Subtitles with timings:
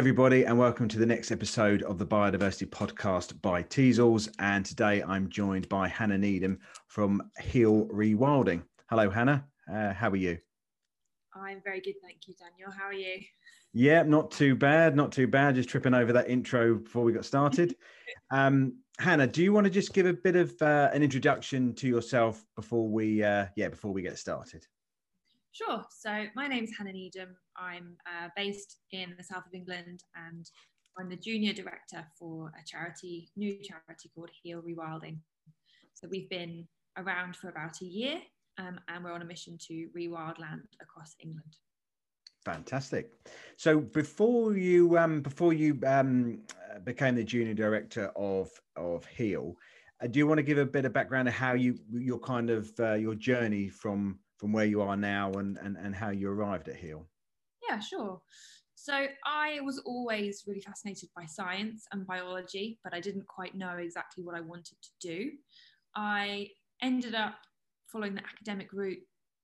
[0.00, 4.30] everybody, and welcome to the next episode of the Biodiversity Podcast by Teasels.
[4.38, 8.62] And today I'm joined by Hannah Needham from Heal Rewilding.
[8.88, 9.44] Hello, Hannah.
[9.70, 10.38] Uh, how are you?
[11.34, 12.70] I'm very good, thank you, Daniel.
[12.70, 13.20] How are you?
[13.74, 15.56] Yeah, not too bad, not too bad.
[15.56, 17.76] Just tripping over that intro before we got started.
[18.30, 21.86] um, Hannah, do you want to just give a bit of uh, an introduction to
[21.86, 24.64] yourself before we, uh, yeah, before we get started?
[25.52, 25.84] Sure.
[25.90, 27.36] So my name is Hannah Needham.
[27.56, 30.48] I'm uh, based in the south of England and
[30.98, 35.18] I'm the junior director for a charity, new charity called Heal Rewilding.
[35.94, 38.20] So we've been around for about a year
[38.58, 41.56] um, and we're on a mission to rewild land across England.
[42.44, 43.10] Fantastic.
[43.56, 46.40] So before you um, before you um,
[46.84, 49.56] became the junior director of of Heal,
[50.02, 52.48] uh, do you want to give a bit of background of how you your kind
[52.48, 56.30] of uh, your journey from from where you are now and, and, and how you
[56.30, 57.06] arrived at Heal?
[57.68, 58.22] Yeah, sure.
[58.74, 63.76] So I was always really fascinated by science and biology, but I didn't quite know
[63.76, 65.32] exactly what I wanted to do.
[65.94, 66.48] I
[66.80, 67.34] ended up
[67.92, 69.02] following the academic route,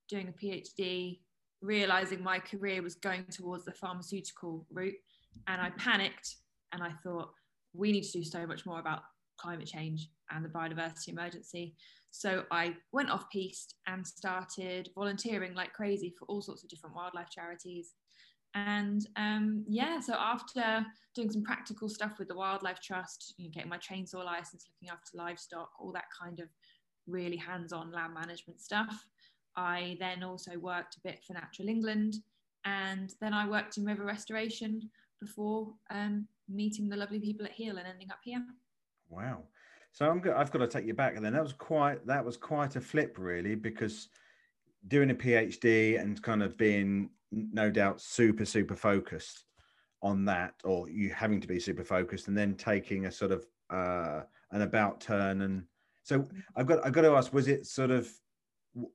[0.08, 1.19] doing a PhD,
[1.60, 4.94] realizing my career was going towards the pharmaceutical route,
[5.47, 6.36] and I panicked
[6.72, 7.28] and I thought,
[7.75, 9.03] we need to do so much more about
[9.36, 11.74] climate change and the biodiversity emergency.
[12.10, 16.96] So I went off piste and started volunteering like crazy for all sorts of different
[16.96, 17.92] wildlife charities.
[18.54, 23.50] And um, yeah, so after doing some practical stuff with the Wildlife Trust, you know,
[23.52, 26.48] getting my chainsaw license, looking after livestock, all that kind of
[27.06, 29.04] really hands on land management stuff,
[29.56, 32.16] I then also worked a bit for Natural England.
[32.64, 37.77] And then I worked in river restoration before um, meeting the lovely people at Heal
[37.77, 38.42] and ending up here.
[39.10, 39.42] Wow.
[39.97, 42.22] So I'm go- I've got to take you back, and then that was quite that
[42.22, 44.11] was quite a flip, really, because
[44.88, 49.44] doing a PhD and kind of being no doubt super super focused
[50.03, 53.47] on that, or you having to be super focused, and then taking a sort of
[53.70, 54.20] uh,
[54.50, 55.41] an about turn.
[55.41, 55.65] And
[56.03, 58.06] so I've got I've got to ask, was it sort of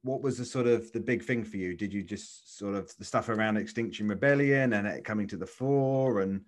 [0.03, 1.75] what was the sort of the big thing for you?
[1.75, 5.47] Did you just sort of the stuff around Extinction Rebellion and it coming to the
[5.47, 6.41] fore and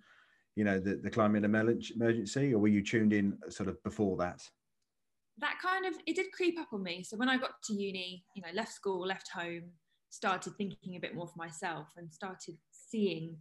[0.56, 4.40] you know the, the climate emergency or were you tuned in sort of before that?
[5.38, 7.02] That kind of it did creep up on me.
[7.02, 9.64] So when i got to uni you know left school left home
[10.10, 13.36] started thinking a bit more for myself and started seeing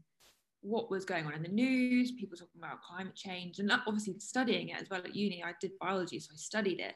[0.61, 4.69] what was going on in the news people talking about climate change and obviously studying
[4.69, 5.43] it as well at uni.
[5.43, 6.95] I did biology so i studied it.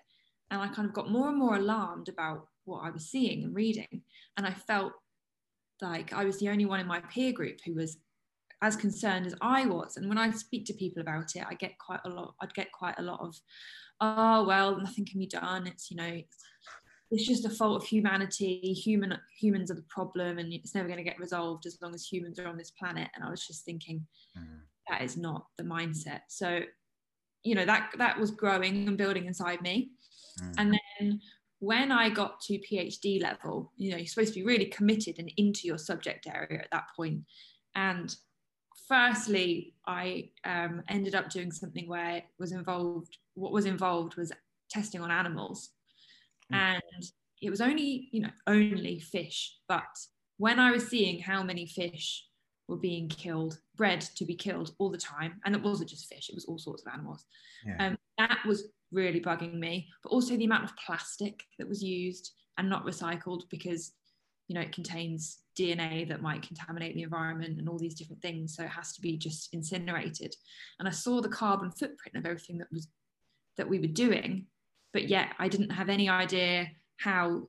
[0.50, 3.56] And i kind of got more and more alarmed about what i was seeing and
[3.56, 4.02] reading.
[4.36, 4.94] And i felt
[5.80, 7.98] like i was the only one in my peer group who was
[8.62, 9.98] as concerned as I was.
[9.98, 12.72] And when I speak to people about it, I get quite a lot, I'd get
[12.72, 13.36] quite a lot of,
[14.02, 15.68] oh, well, nothing can be done.
[15.68, 16.22] It's, you know,
[17.12, 18.74] it's, just a fault of humanity.
[18.74, 22.06] Human humans are the problem and it's never going to get resolved as long as
[22.06, 23.10] humans are on this planet.
[23.16, 24.06] And I was just thinking,
[24.38, 24.60] mm.
[24.90, 26.22] that is not the mindset.
[26.28, 26.62] So,
[27.44, 29.92] you know, that that was growing and building inside me.
[30.42, 30.54] Mm.
[30.58, 31.22] And then
[31.60, 35.32] when I got to PhD level, you know, you're supposed to be really committed and
[35.38, 37.22] into your subject area at that point.
[37.76, 38.16] And
[38.88, 43.18] firstly, I um, ended up doing something where it was involved.
[43.36, 44.32] What was involved was
[44.70, 45.70] testing on animals,
[46.52, 46.58] mm.
[46.58, 47.04] and
[47.42, 49.58] it was only you know only fish.
[49.68, 49.84] But
[50.38, 52.26] when I was seeing how many fish
[52.68, 56.30] were being killed, bred to be killed all the time, and it wasn't just fish;
[56.30, 57.26] it was all sorts of animals.
[57.66, 57.88] Yeah.
[57.88, 59.90] Um, that was really bugging me.
[60.04, 63.92] But also the amount of plastic that was used and not recycled because
[64.48, 68.56] you know it contains DNA that might contaminate the environment and all these different things.
[68.56, 70.36] So it has to be just incinerated.
[70.80, 72.88] And I saw the carbon footprint of everything that was
[73.58, 74.46] that we were doing,
[74.94, 76.68] but yet I didn't have any idea
[76.98, 77.48] how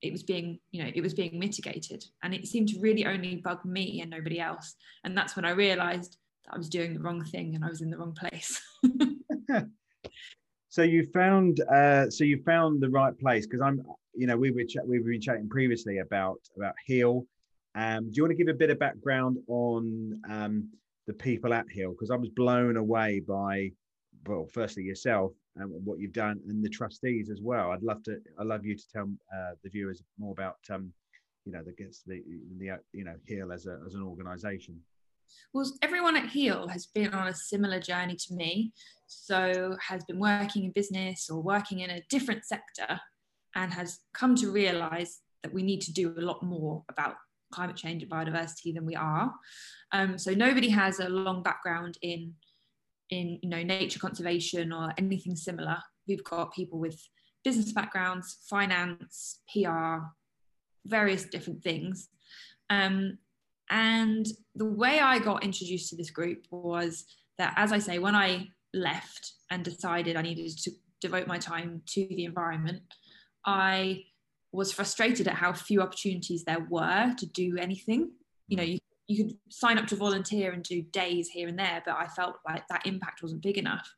[0.00, 2.04] it was being, you know, it was being mitigated.
[2.22, 4.76] And it seemed to really only bug me and nobody else.
[5.04, 7.82] And that's when I realized that I was doing the wrong thing and I was
[7.82, 8.62] in the wrong place.
[10.68, 13.82] so you found uh, so you found the right place because I'm
[14.14, 17.26] you know we were ch- we've been chatting previously about about heal
[17.74, 20.68] um, do you want to give a bit of background on um,
[21.06, 21.92] the people at Heal?
[21.92, 23.70] Because I was blown away by,
[24.26, 27.70] well, firstly yourself and what you've done, and the trustees as well.
[27.70, 28.18] I'd love to.
[28.38, 30.92] I'd love you to tell uh, the viewers more about, um,
[31.44, 31.74] you know, the
[32.06, 32.22] the
[32.58, 34.80] the you know Heal as a as an organisation.
[35.52, 38.72] Well, everyone at Heal has been on a similar journey to me.
[39.06, 43.00] So has been working in business or working in a different sector,
[43.54, 47.14] and has come to realise that we need to do a lot more about
[47.50, 49.32] climate change and biodiversity than we are.
[49.92, 52.34] Um, so nobody has a long background in
[53.10, 55.78] in you know nature conservation or anything similar.
[56.06, 57.00] We've got people with
[57.44, 60.06] business backgrounds, finance, PR,
[60.86, 62.08] various different things.
[62.68, 63.18] Um,
[63.70, 64.26] And
[64.56, 67.04] the way I got introduced to this group was
[67.38, 70.70] that, as I say, when I left and decided I needed to
[71.00, 72.82] devote my time to the environment,
[73.46, 74.04] I
[74.52, 78.10] was frustrated at how few opportunities there were to do anything.
[78.48, 81.82] You know, you, you could sign up to volunteer and do days here and there,
[81.84, 83.88] but I felt like that impact wasn't big enough.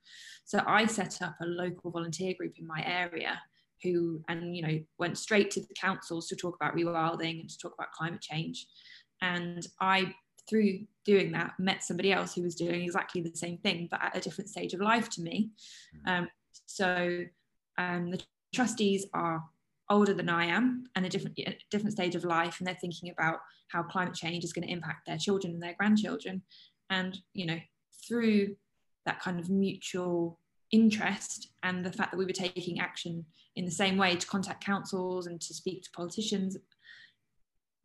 [0.45, 3.41] So I set up a local volunteer group in my area
[3.83, 7.59] who, and you know, went straight to the councils to talk about rewilding and to
[7.59, 8.67] talk about climate change.
[9.21, 10.15] And I,
[10.49, 14.17] through doing that, met somebody else who was doing exactly the same thing, but at
[14.17, 15.51] a different stage of life to me.
[16.05, 16.13] Hmm.
[16.13, 16.29] Um,
[16.67, 17.25] so
[17.79, 18.23] um, the
[18.55, 19.43] trustees are
[19.93, 21.39] older than I am and a different
[21.71, 25.06] different stage of life, and they're thinking about how climate change is going to impact
[25.06, 26.43] their children and their grandchildren.
[26.91, 27.59] And you know,
[28.06, 28.56] through
[29.06, 30.39] that kind of mutual
[30.71, 33.25] interest and the fact that we were taking action
[33.56, 36.56] in the same way to contact councils and to speak to politicians,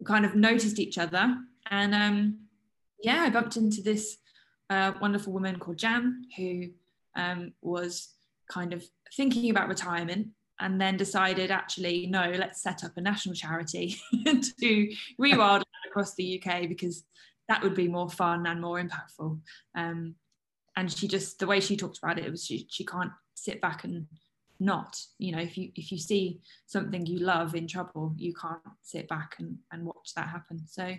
[0.06, 1.36] kind of noticed each other.
[1.70, 2.40] And um,
[3.04, 4.18] yeah, I bumped into this
[4.70, 6.68] uh, wonderful woman called Jan who
[7.16, 8.10] um, was
[8.50, 8.84] kind of
[9.16, 10.28] thinking about retirement
[10.60, 13.96] and then decided actually no let's set up a national charity
[14.26, 17.04] to rewild across the uk because
[17.48, 19.40] that would be more fun and more impactful.
[19.76, 20.16] Um,
[20.76, 23.84] and she just the way she talked about it was she, she can't sit back
[23.84, 24.06] and
[24.60, 28.60] not you know if you if you see something you love in trouble you can't
[28.82, 30.62] sit back and, and watch that happen.
[30.68, 30.94] So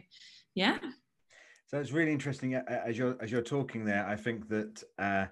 [0.54, 0.78] yeah.
[1.66, 5.26] So it's really interesting as you're as you're talking there i think that uh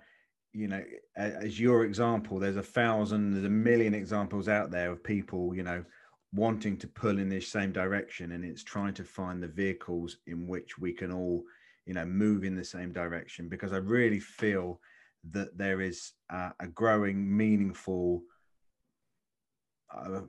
[0.53, 0.83] you know
[1.17, 5.63] as your example there's a thousand there's a million examples out there of people you
[5.63, 5.85] know
[6.33, 10.47] wanting to pull in this same direction and it's trying to find the vehicles in
[10.47, 11.43] which we can all
[11.85, 14.81] you know move in the same direction because i really feel
[15.31, 18.23] that there is uh, a growing meaningful
[19.95, 20.21] uh,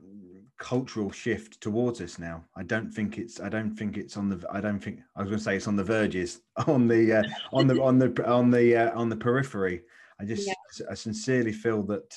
[0.58, 2.44] cultural shift towards us now.
[2.56, 3.40] I don't think it's.
[3.40, 4.46] I don't think it's on the.
[4.50, 5.00] I don't think.
[5.16, 7.22] I was going to say it's on the verges, on the, uh,
[7.52, 9.82] on the, on the, on the, uh, on the periphery.
[10.20, 10.54] I just, yeah.
[10.90, 12.14] I sincerely feel that,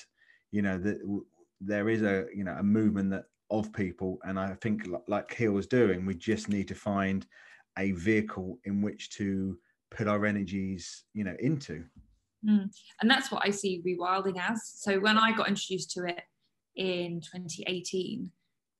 [0.51, 1.00] you know, that
[1.59, 5.51] there is a, you know, a movement that of people, and I think like Heal
[5.51, 7.27] was doing, we just need to find
[7.77, 9.57] a vehicle in which to
[9.92, 11.83] put our energies, you know, into.
[12.48, 12.69] Mm.
[13.01, 14.71] And that's what I see rewilding as.
[14.77, 16.21] So when I got introduced to it
[16.75, 18.31] in 2018,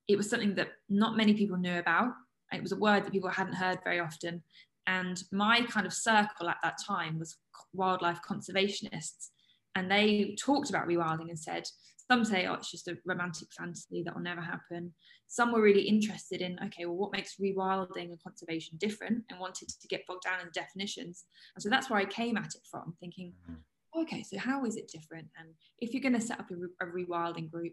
[0.08, 2.14] it was something that not many people knew about.
[2.52, 4.42] It was a word that people hadn't heard very often.
[4.88, 7.38] And my kind of circle at that time was
[7.74, 9.30] wildlife conservationists.
[9.76, 11.64] And they talked about rewilding and said,
[12.10, 14.94] some say, oh, it's just a romantic fantasy that will never happen.
[15.28, 19.70] Some were really interested in, okay, well, what makes rewilding and conservation different and wanted
[19.70, 21.24] to get bogged down in definitions.
[21.56, 24.02] And so that's where I came at it from, thinking, mm-hmm.
[24.02, 25.28] okay, so how is it different?
[25.40, 25.50] And
[25.80, 27.72] if you're going to set up a, a rewilding group,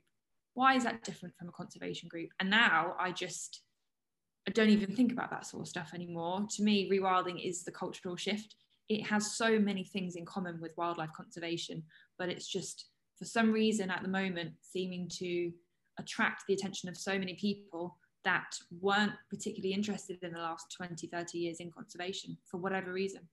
[0.55, 2.31] why is that different from a conservation group?
[2.39, 3.63] And now I just
[4.49, 6.47] I don't even think about that sort of stuff anymore.
[6.57, 8.55] To me, rewilding is the cultural shift.
[8.89, 11.83] It has so many things in common with wildlife conservation,
[12.19, 12.87] but it's just
[13.19, 15.53] for some reason at the moment seeming to
[15.99, 18.51] attract the attention of so many people that
[18.81, 23.29] weren't particularly interested in the last 20, 30 years in conservation for whatever reason.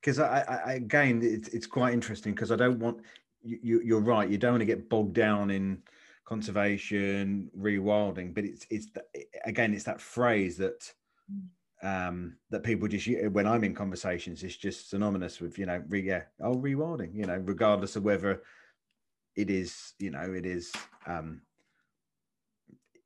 [0.00, 0.22] Because hmm.
[0.22, 3.00] I, I, again, it's, it's quite interesting because I don't want
[3.42, 4.30] you, you're right.
[4.30, 5.82] You don't want to get bogged down in
[6.28, 9.02] conservation, rewilding, but it's it's the,
[9.46, 10.92] again it's that phrase that
[11.32, 11.46] mm.
[11.82, 16.02] um that people just when I'm in conversations it's just synonymous with you know re,
[16.02, 18.42] yeah oh rewilding you know regardless of whether
[19.36, 20.70] it is you know it is
[21.06, 21.40] um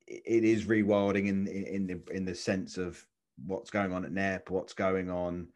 [0.09, 3.07] it is rewilding in in the in the sense of
[3.47, 5.47] what's going on at Knepp, what's going on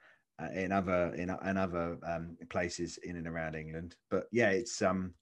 [0.40, 3.96] uh, in other in, in other um, places in and around England.
[4.08, 5.14] But yeah, it's um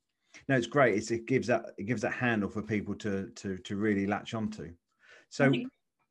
[0.48, 0.96] no, it's great.
[0.96, 4.34] It's, it gives that it gives that handle for people to to to really latch
[4.34, 4.72] onto.
[5.30, 5.64] So, I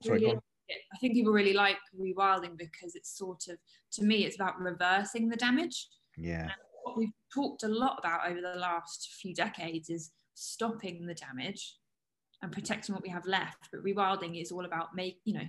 [0.04, 0.40] sorry, really,
[0.70, 3.58] I think people really like rewilding because it's sort of
[3.94, 5.88] to me it's about reversing the damage.
[6.18, 6.44] Yeah.
[6.44, 6.52] And
[6.84, 11.78] what we've talked a lot about over the last few decades is stopping the damage
[12.42, 13.70] and protecting what we have left.
[13.72, 15.48] But rewilding is all about make you know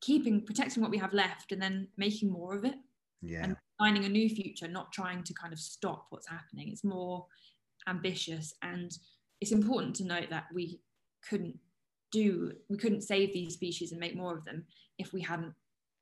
[0.00, 2.76] keeping protecting what we have left and then making more of it.
[3.20, 3.44] Yeah.
[3.44, 6.68] And finding a new future, not trying to kind of stop what's happening.
[6.68, 7.26] It's more
[7.88, 8.54] ambitious.
[8.62, 8.96] And
[9.40, 10.80] it's important to note that we
[11.28, 11.58] couldn't
[12.10, 14.64] do we couldn't save these species and make more of them
[14.98, 15.52] if we hadn't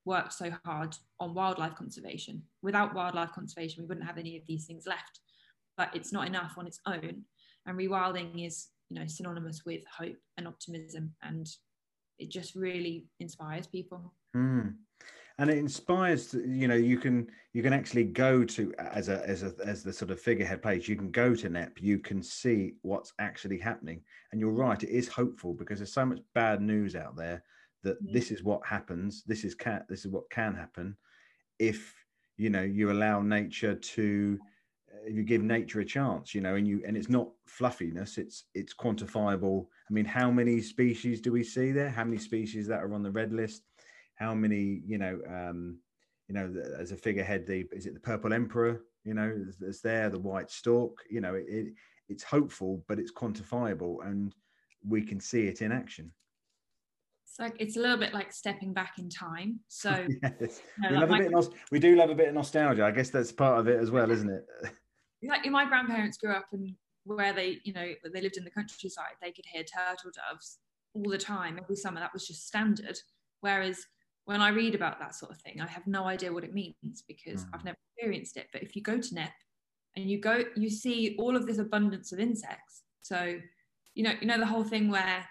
[0.04, 2.42] worked so hard on wildlife conservation.
[2.62, 5.20] Without wildlife conservation we wouldn't have any of these things left.
[5.76, 7.24] But it's not enough on its own.
[7.66, 11.14] And rewilding is you know synonymous with hope and optimism.
[11.22, 11.48] And
[12.18, 14.14] it just really inspires people.
[14.36, 14.74] Mm
[15.38, 19.42] and it inspires you know you can you can actually go to as a as
[19.42, 22.74] a as the sort of figurehead page you can go to Knepp you can see
[22.82, 24.00] what's actually happening
[24.32, 27.42] and you're right it is hopeful because there's so much bad news out there
[27.82, 28.12] that Mhm.
[28.12, 29.22] this is what happens.
[29.24, 30.96] This is can this is what can happen
[31.58, 31.94] if
[32.36, 34.38] you know you allow nature to
[35.04, 38.44] if you give nature a chance you know and you and it's not fluffiness it's
[38.54, 42.82] it's quantifiable i mean how many species do we see there how many species that
[42.82, 43.62] are on the red list
[44.16, 45.78] how many you know um
[46.28, 49.80] you know as a figurehead the is it the purple emperor you know is, is
[49.80, 51.66] there the white stork you know it, it
[52.08, 54.34] it's hopeful but it's quantifiable and
[54.86, 56.12] we can see it in action
[57.24, 59.60] It's like it's a little bit like stepping back in time.
[59.68, 59.90] So
[60.22, 60.62] yes.
[60.80, 62.90] We like love a my- bit of we do love a bit of nostalgia i
[62.90, 64.44] guess that's part of it as well isn't it
[65.28, 66.74] like my grandparents grew up and
[67.06, 70.58] where they, you know, they lived in the countryside, they could hear turtle doves
[70.94, 72.00] all the time, every summer.
[72.00, 72.98] That was just standard.
[73.40, 73.78] Whereas
[74.26, 77.02] when I read about that sort of thing, I have no idea what it means
[77.08, 77.50] because Mm.
[77.54, 78.48] I've never experienced it.
[78.52, 79.32] But if you go to Knepp
[79.96, 82.82] and you go, you see all of this abundance of insects.
[83.02, 83.40] So,
[83.94, 85.24] you know, you know the whole thing where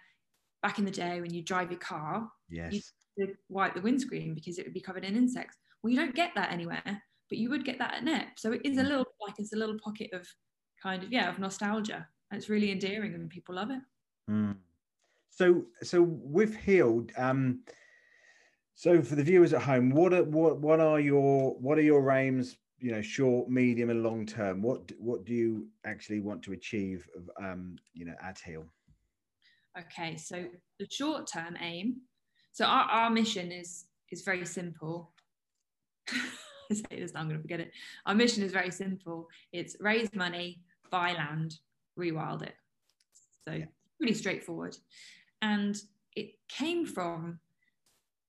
[0.63, 4.57] back in the day when you drive your car, yes to wipe the windscreen because
[4.59, 5.57] it would be covered in insects.
[5.81, 8.37] Well, you don't get that anywhere, but you would get that at Knepp.
[8.37, 8.87] So it is a Mm.
[8.89, 10.27] little like it's a little pocket of
[10.81, 12.07] kind of yeah of nostalgia.
[12.31, 13.81] And it's really endearing and people love it.
[14.29, 14.57] Mm.
[15.29, 17.63] So, so with healed, um,
[18.75, 22.11] so for the viewers at home, what are what what are your what are your
[22.11, 22.57] aims?
[22.79, 24.61] You know, short, medium, and long term.
[24.61, 27.07] What what do you actually want to achieve?
[27.41, 28.65] Um, you know, at heal.
[29.79, 30.45] Okay, so
[30.79, 32.01] the short term aim.
[32.51, 35.13] So our, our mission is is very simple.
[36.11, 37.71] I say this, now I'm going to forget it.
[38.05, 39.27] Our mission is very simple.
[39.51, 41.59] It's raise money, buy land,
[41.97, 42.55] rewild it.
[43.47, 43.65] So Yeah.
[43.99, 44.75] pretty straightforward.
[45.41, 45.79] And
[46.15, 47.39] it came from,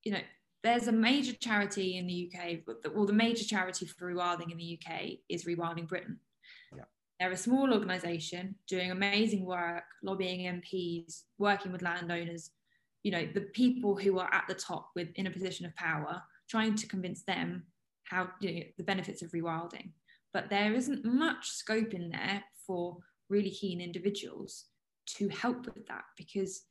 [0.05, 0.21] you know,
[0.63, 2.59] there's a major charity in the UK,
[2.95, 6.19] well, the major charity for rewilding in the UK is Rewilding Britain.
[6.75, 6.85] Yeah.
[7.21, 12.51] They're a small organisation doing amazing work, lobbying MPs, working with landowners,
[13.03, 16.21] you know, the people who are at the top with in a position of power,
[16.49, 17.65] trying to convince them
[18.05, 19.91] how you know, the benefits of rewilding.
[20.33, 22.97] But there isn't much scope in there for
[23.29, 24.65] really keen individuals
[25.07, 26.63] to help with that because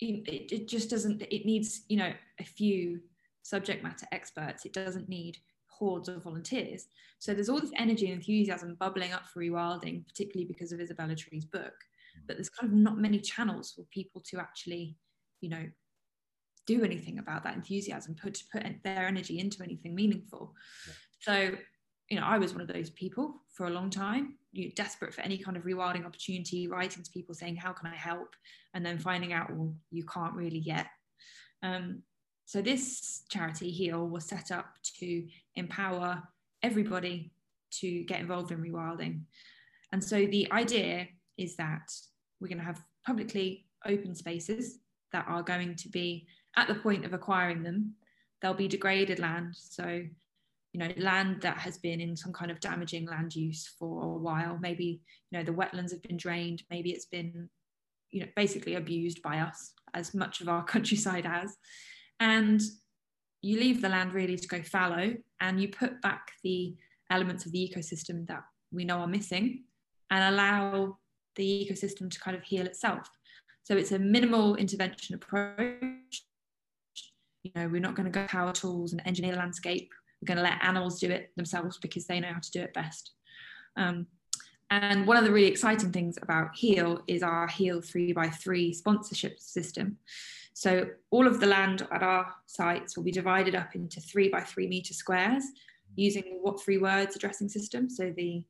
[0.00, 3.00] it, it just doesn't it needs you know a few
[3.48, 5.38] subject matter experts it doesn't need
[5.68, 6.86] hordes of volunteers.
[7.20, 11.14] So there's all this energy and enthusiasm bubbling up for rewilding particularly because of isabella
[11.14, 11.74] tree's book.
[12.26, 14.96] But there's kind of not many channels for people to actually
[15.40, 15.64] you know
[16.66, 20.54] do anything about that enthusiasm put put their energy into anything meaningful.
[20.86, 20.94] Yeah.
[21.20, 21.56] so
[22.10, 25.20] you know i was one of those people for a long time you desperate for
[25.20, 28.34] any kind of rewilding opportunity writing to people saying how can i help?
[28.74, 30.86] and then finding out well you can't really yet.
[31.62, 32.02] Um,
[32.48, 35.26] so this charity heal was set up to
[35.56, 36.22] empower
[36.62, 37.30] everybody
[37.72, 39.20] to get involved in rewilding.
[39.92, 41.92] And so the idea is that
[42.40, 44.78] we're going to have publicly open spaces
[45.12, 46.26] that are going to be
[46.56, 47.92] at the point of acquiring them.
[48.40, 50.02] They'll be degraded land so
[50.72, 54.18] you know land that has been in some kind of damaging land use for a
[54.18, 54.56] while.
[54.58, 56.62] Maybe you know the wetlands have been drained.
[56.70, 57.50] Maybe it's been
[58.10, 61.58] you know basically abused by us as much of our countryside has
[62.20, 62.60] and
[63.42, 66.74] you leave the land really to go fallow and you put back the
[67.10, 69.64] elements of the ecosystem that we know are missing
[70.10, 70.96] and allow
[71.36, 73.08] the ecosystem to kind of heal itself
[73.62, 76.24] so it's a minimal intervention approach
[77.42, 80.38] you know we're not going to go power tools and engineer the landscape we're going
[80.38, 83.12] to let animals do it themselves because they know how to do it best.
[83.76, 84.06] Um,
[84.70, 88.72] and one of the really exciting things about Heal is our Heal 3 by 3
[88.72, 89.96] sponsorship system.
[90.58, 94.40] So all of the land at our sites will be divided up into three by
[94.40, 95.44] three meter squares
[95.94, 97.88] using the what three words addressing system.
[97.88, 98.42] So the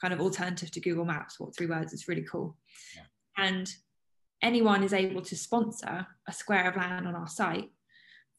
[0.00, 2.56] kind of alternative to Google Maps, what three words is really cool.
[2.96, 3.02] Yeah.
[3.36, 3.70] And
[4.40, 7.68] anyone is able to sponsor a square of land on our site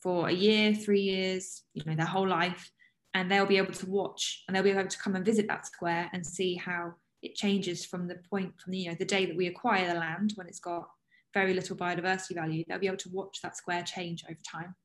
[0.01, 2.72] for a year, three years, you know, their whole life.
[3.13, 5.68] And they'll be able to watch and they'll be able to come and visit that
[5.68, 9.28] square and see how it changes from the point from the, you know, the day
[9.28, 10.88] that we acquire the land when it's got
[11.33, 12.63] very little biodiversity value.
[12.67, 14.75] They'll be able to watch that square change over time.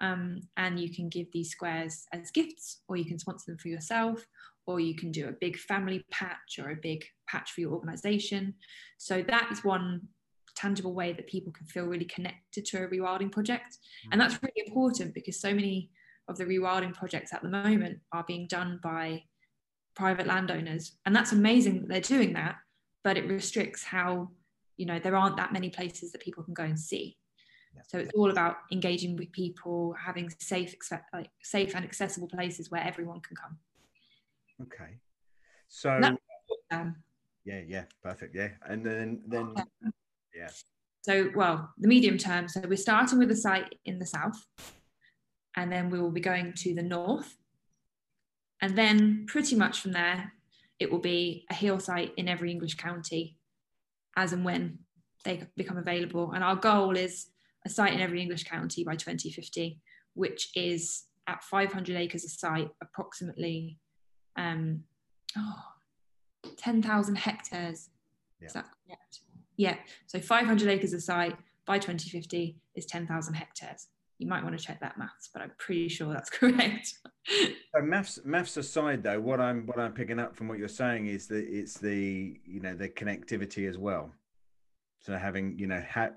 [0.00, 3.68] Um, and you can give these squares as gifts, or you can sponsor them for
[3.68, 4.26] yourself,
[4.66, 8.54] or you can do a big family patch or a big patch for your organization.
[8.98, 10.08] So that is one
[10.54, 13.78] tangible way that people can feel really connected to a rewilding project.
[14.10, 15.90] And that's really important because so many
[16.28, 19.22] of the rewilding projects at the moment are being done by
[19.94, 20.92] private landowners.
[21.06, 22.56] And that's amazing that they're doing that,
[23.02, 24.30] but it restricts how,
[24.76, 27.16] you know, there aren't that many places that people can go and see.
[27.74, 27.82] Yeah.
[27.88, 30.74] So it's all about engaging with people, having safe,
[31.12, 33.58] like safe and accessible places where everyone can come.
[34.62, 34.98] Okay.
[35.68, 36.00] So
[36.70, 36.96] Um,
[37.44, 38.34] yeah, yeah, perfect.
[38.34, 38.50] Yeah.
[38.66, 39.54] And then then
[40.34, 40.48] yeah.
[41.02, 42.48] So, well, the medium term.
[42.48, 44.46] So we're starting with a site in the south,
[45.54, 47.36] and then we will be going to the north.
[48.62, 50.32] And then pretty much from there,
[50.78, 53.36] it will be a heal site in every English county
[54.16, 54.78] as and when
[55.24, 56.32] they become available.
[56.32, 57.28] And our goal is
[57.64, 59.80] a site in every English county by 2050,
[60.14, 63.78] which is at 500 acres a site, approximately
[64.36, 64.84] um,
[65.36, 65.62] oh,
[66.56, 67.88] 10,000 hectares.
[68.40, 68.46] Yeah.
[68.46, 69.20] Is that correct?
[69.56, 69.76] Yeah.
[70.06, 73.88] So 500 acres a site by 2050 is 10,000 hectares.
[74.24, 76.94] You might want to check that maths, but I'm pretty sure that's correct.
[77.28, 81.08] so maths, maths aside, though, what I'm what I'm picking up from what you're saying
[81.08, 84.10] is that it's the you know the connectivity as well.
[85.00, 86.12] So having you know ha-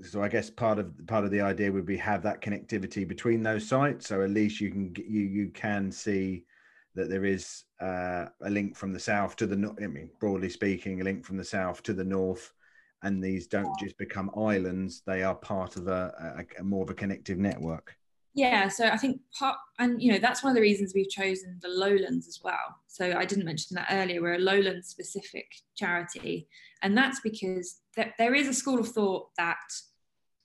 [0.00, 3.42] so I guess part of part of the idea would be have that connectivity between
[3.42, 4.08] those sites.
[4.08, 6.46] So at least you can you you can see
[6.94, 9.74] that there is uh, a link from the south to the.
[9.82, 12.54] I mean, broadly speaking, a link from the south to the north,
[13.02, 16.90] and these don't just become islands; they are part of a, a, a more of
[16.90, 17.96] a connective network.
[18.34, 21.58] Yeah, so I think part, and you know, that's one of the reasons we've chosen
[21.60, 22.80] the lowlands as well.
[22.86, 24.22] So I didn't mention that earlier.
[24.22, 26.48] We're a lowland specific charity,
[26.82, 29.58] and that's because th- there is a school of thought that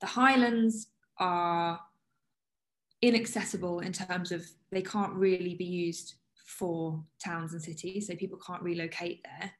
[0.01, 0.87] the highlands
[1.19, 1.79] are
[3.01, 8.39] inaccessible in terms of they can't really be used for towns and cities, so people
[8.45, 9.51] can't relocate there.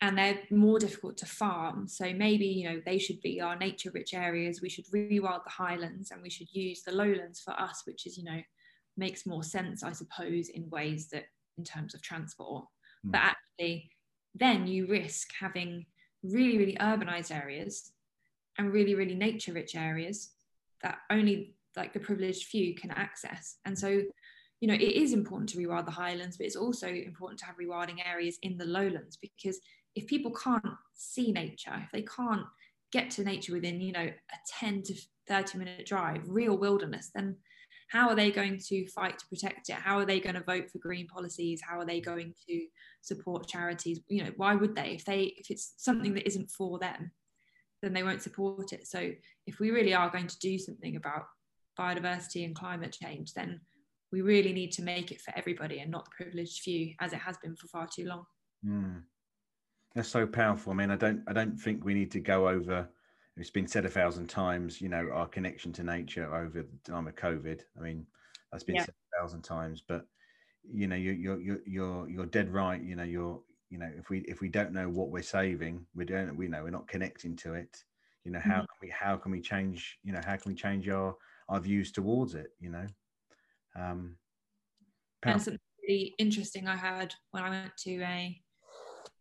[0.00, 1.88] And they're more difficult to farm.
[1.88, 4.62] So maybe, you know, they should be our nature rich areas.
[4.62, 8.16] We should rewild the highlands and we should use the lowlands for us, which is,
[8.16, 8.40] you know,
[8.96, 11.24] makes more sense, I suppose, in ways that
[11.56, 12.64] in terms of transport.
[13.04, 13.12] Mm.
[13.12, 13.90] But actually,
[14.34, 15.86] then you risk having
[16.22, 17.90] really, really urbanized areas
[18.56, 20.30] and really, really nature rich areas
[20.82, 23.56] that only like the privileged few can access.
[23.64, 24.02] And so
[24.60, 27.56] you know, it is important to rewild the highlands, but it's also important to have
[27.56, 29.60] rewilding areas in the lowlands because
[29.94, 30.64] if people can't
[30.94, 32.46] see nature, if they can't
[32.92, 34.94] get to nature within, you know, a 10 to
[35.28, 37.36] 30 minute drive, real wilderness, then
[37.88, 39.76] how are they going to fight to protect it?
[39.76, 41.60] How are they going to vote for green policies?
[41.66, 42.66] How are they going to
[43.00, 44.00] support charities?
[44.08, 44.90] You know, why would they?
[44.90, 47.10] If they if it's something that isn't for them,
[47.82, 48.86] then they won't support it.
[48.86, 49.10] So
[49.46, 51.24] if we really are going to do something about
[51.78, 53.60] biodiversity and climate change, then
[54.12, 57.18] we really need to make it for everybody and not the privileged few as it
[57.18, 58.24] has been for far too long
[58.66, 59.02] mm.
[59.98, 60.72] That's so powerful.
[60.72, 62.88] I mean i don't i don't think we need to go over
[63.36, 67.06] it's been said a thousand times you know our connection to nature over the time
[67.08, 67.62] of covid.
[67.76, 68.06] I mean
[68.50, 68.84] that's been yeah.
[68.84, 70.06] said a thousand times but
[70.70, 72.80] you know you're you're you're you're dead right.
[72.80, 76.04] You know you're you know if we if we don't know what we're saving we
[76.04, 77.82] don't we know we're not connecting to it.
[78.24, 78.60] You know how mm-hmm.
[78.60, 81.16] can we how can we change you know how can we change our
[81.48, 82.86] our views towards it you know?
[83.74, 84.16] Um,
[85.24, 88.40] and something really interesting I heard when I went to a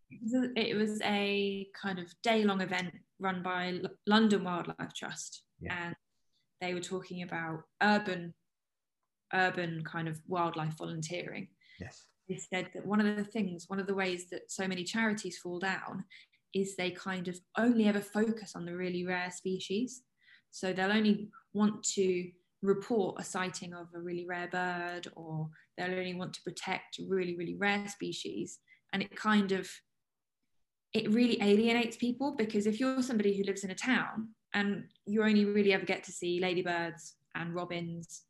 [0.10, 5.88] it was a kind of day long event run by London Wildlife Trust, yeah.
[5.88, 5.96] and
[6.62, 8.34] they were talking about urban
[9.34, 11.50] urban kind of wildlife volunteering.
[11.80, 12.08] Yes.
[12.30, 15.38] They said that one of the things, one of the ways that so many charities
[15.38, 16.06] fall down
[16.54, 20.04] is they kind of only ever focus on the really rare species.
[20.52, 22.30] So they'll only want to
[22.62, 27.38] report a sighting of a really rare bird or they'll only want to protect really
[27.38, 28.60] really rare species
[28.94, 29.70] and it kind of
[30.98, 35.24] it really alienates people because if you're somebody who lives in a town and you
[35.24, 38.24] only really ever get to see ladybirds and robins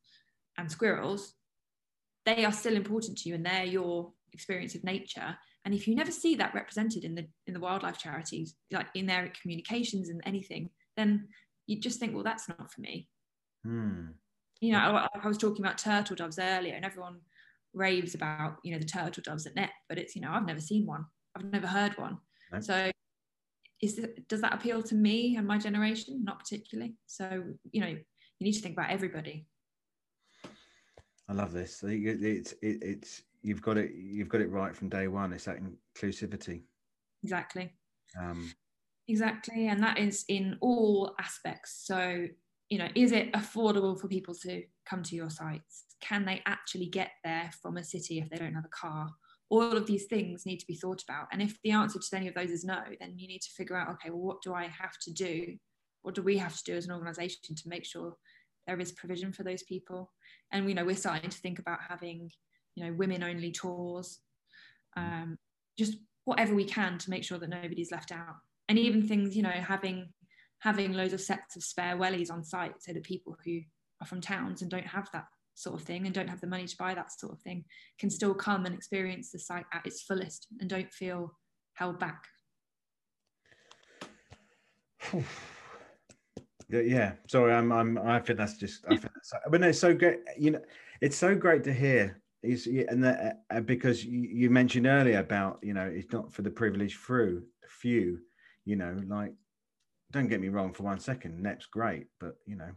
[0.58, 1.34] and squirrels
[2.26, 5.96] they are still important to you and they're your experience of nature and if you
[5.96, 10.22] never see that represented in the in the wildlife charities like in their communications and
[10.26, 11.28] anything then
[11.66, 13.08] you just think well that's not for me
[13.68, 14.08] Hmm.
[14.62, 17.20] You know, I, I, was talking about turtle doves earlier, and everyone
[17.74, 20.62] raves about you know the turtle doves at Knepp, but it's you know I've never
[20.62, 22.18] seen one, I've never heard one.
[22.62, 22.92] So,
[23.82, 26.24] is this, does that appeal to me and my generation?
[26.24, 26.96] Not particularly.
[27.06, 27.98] So you know, you
[28.40, 29.46] need to think about everybody.
[31.30, 31.84] I love this.
[31.84, 35.34] It's it, it's you've got it you've got it right from day one.
[35.34, 36.64] It's that inclusivity.
[37.24, 37.72] Exactly.
[38.20, 38.54] Um,
[39.08, 41.84] exactly, and that is in all aspects.
[41.86, 42.28] So
[42.70, 45.86] you know, is it affordable for people to come to your sites?
[46.02, 49.10] Can they actually get there from a city if they don't have a car?
[49.50, 51.28] All of these things need to be thought about.
[51.32, 53.78] And if the answer to any of those is no, then you need to figure
[53.78, 55.58] out, okay, well, what do I have to do?
[56.02, 58.18] What do we have to do as an organization to make sure
[58.66, 60.12] there is provision for those people?
[60.52, 62.30] And you know, we're starting to think about having,
[62.76, 64.20] you know, women only tours,
[64.96, 65.38] um,
[65.78, 68.36] just whatever we can to make sure that nobody's left out.
[68.68, 70.10] And even things, you know, having
[70.60, 73.60] having loads of sets of spare wellies on site so that people who
[74.02, 75.26] are from towns and don't have that
[75.58, 77.66] sort of thing and don't have the money to buy that sort of thing
[78.00, 81.34] can still come and experience the site at its fullest and don't feel
[81.74, 82.26] held back.
[86.70, 89.94] yeah sorry i'm i'm i think that's just i think that's, but no, it's so
[89.94, 90.60] great you know
[91.00, 95.60] it's so great to hear is and that uh, because you, you mentioned earlier about
[95.62, 98.20] you know it's not for the privileged through few
[98.66, 99.34] you know like
[100.12, 102.72] don't get me wrong for one second Knepp's great but you know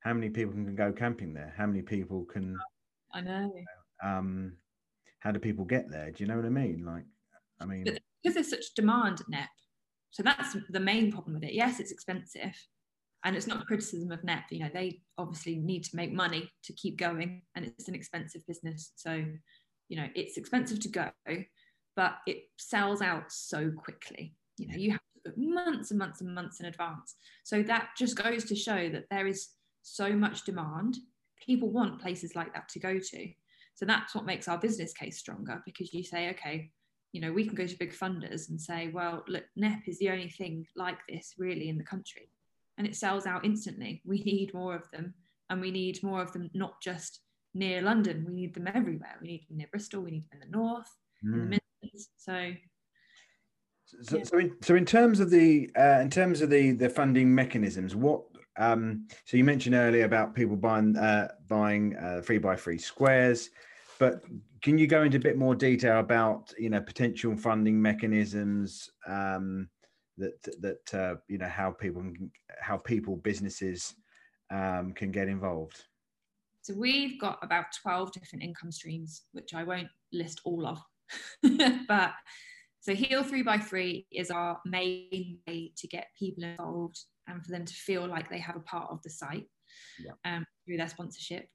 [0.00, 1.54] how many people can go camping there?
[1.56, 2.56] How many people can
[3.12, 3.52] i know.
[4.02, 4.56] um
[5.20, 6.10] how do people get there?
[6.10, 6.84] Do you know what i mean?
[6.84, 7.04] Like
[7.60, 9.48] i mean but because there's such demand at Knepp
[10.10, 11.54] so that's the main problem with it.
[11.54, 12.54] Yes it's expensive
[13.24, 14.44] and it's not a criticism of Knepp.
[14.50, 18.46] You know they obviously need to make money to keep going and it's an expensive
[18.46, 18.92] business.
[18.96, 19.24] So
[19.88, 21.10] you know it's expensive to go
[21.96, 24.34] but it sells out so quickly.
[24.56, 25.00] You know you have
[25.36, 27.14] months and months and months in advance.
[27.44, 29.48] So that just goes to show that there is
[29.82, 30.96] so much demand
[31.44, 33.28] people want places like that to go to
[33.74, 36.70] so that's what makes our business case stronger because you say okay
[37.12, 40.10] you know we can go to big funders and say well look Knepp is the
[40.10, 42.30] only thing like this really in the country
[42.80, 44.00] and it sells out instantly.
[44.06, 45.12] We need more of them,
[45.50, 47.20] and we need more of them not just
[47.52, 48.24] near London.
[48.26, 49.18] We need them everywhere.
[49.20, 50.00] We need them near Bristol.
[50.00, 50.88] We need them in the north,
[51.22, 51.34] mm.
[51.34, 51.58] in the hmm.
[51.82, 52.08] Midlands.
[52.16, 52.52] So.
[54.02, 57.34] So, so, in, so in terms of the uh, in terms of the the funding
[57.34, 58.22] mechanisms, what
[58.60, 63.48] um, so you mentioned earlier about people buying uh, buying uh, three by three squares,
[63.98, 64.22] but
[64.62, 69.68] can you go into a bit more detail about you know potential funding mechanisms um,
[70.18, 72.02] that that uh, you know how people
[72.60, 73.94] how people businesses
[74.50, 75.82] um, can get involved?
[76.60, 80.78] So we've got about 12 different income streams which i won't list all of.
[81.88, 82.12] But
[82.80, 86.98] so heal 3 by 3 is our main way to get people involved
[87.30, 89.46] and for them to feel like they have a part of the site
[89.98, 90.12] yeah.
[90.24, 91.46] um, through their sponsorship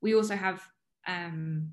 [0.00, 0.62] we also have
[1.06, 1.70] um,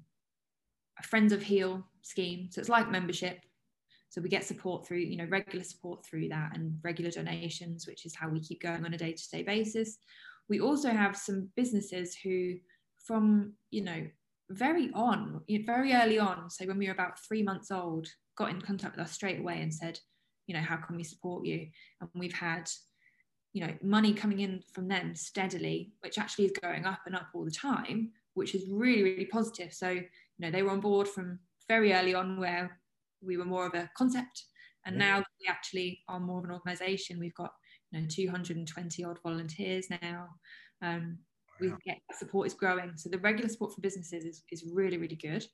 [0.99, 3.39] a friends of heal scheme so it's like membership
[4.09, 8.05] so we get support through, you know, regular support through that and regular donations, which
[8.05, 9.97] is how we keep going on a day-to-day basis.
[10.49, 12.55] We also have some businesses who,
[13.05, 14.07] from you know,
[14.49, 18.07] very on, very early on, so when we were about three months old,
[18.37, 19.99] got in contact with us straight away and said,
[20.47, 21.67] you know, how can we support you?
[21.99, 22.69] And we've had,
[23.53, 27.27] you know, money coming in from them steadily, which actually is going up and up
[27.33, 29.73] all the time, which is really, really positive.
[29.73, 30.03] So, you
[30.39, 32.79] know, they were on board from very early on where
[33.21, 34.43] we were more of a concept
[34.87, 35.09] and yeah.
[35.09, 37.19] now we actually are more of an organization.
[37.19, 37.51] We've got
[37.91, 40.29] you know 220 odd volunteers now.
[40.81, 41.19] Um,
[41.59, 42.93] we get support is growing.
[42.95, 45.45] So the regular support for businesses is, is really really good.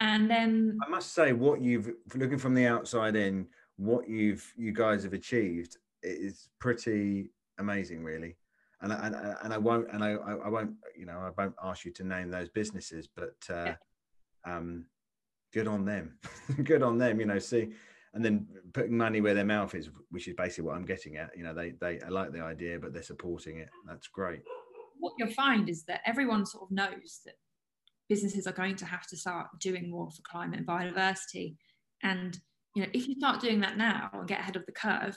[0.00, 4.72] And then i must say what you've looking from the outside in what you've you
[4.72, 8.36] guys have achieved is pretty amazing really.
[8.80, 11.84] And I, and, and I won't and I, I won't you know I won't ask
[11.84, 13.74] you to name those businesses but uh,
[14.44, 14.86] um
[15.52, 16.18] good on them.
[16.64, 17.70] Good on them you know see
[18.12, 21.30] and then putting money where their mouth is which is basically what i'm getting at.
[21.36, 23.68] You know they they I like the idea but they're supporting it.
[23.86, 24.42] That's great.
[24.98, 27.34] What you'll find is that everyone sort of knows that
[28.08, 31.56] businesses are going to have to start doing more for climate and biodiversity.
[32.02, 32.38] And
[32.74, 35.16] you know if you start doing that now and get ahead of the curve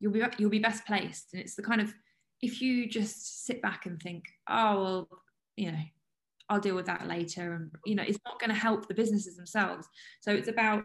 [0.00, 1.92] you'll be you'll be best placed and it's the kind of
[2.42, 5.08] if you just sit back and think oh well
[5.56, 5.78] you know
[6.50, 7.54] I'll deal with that later.
[7.54, 9.88] And, you know, it's not going to help the businesses themselves.
[10.20, 10.84] So it's about,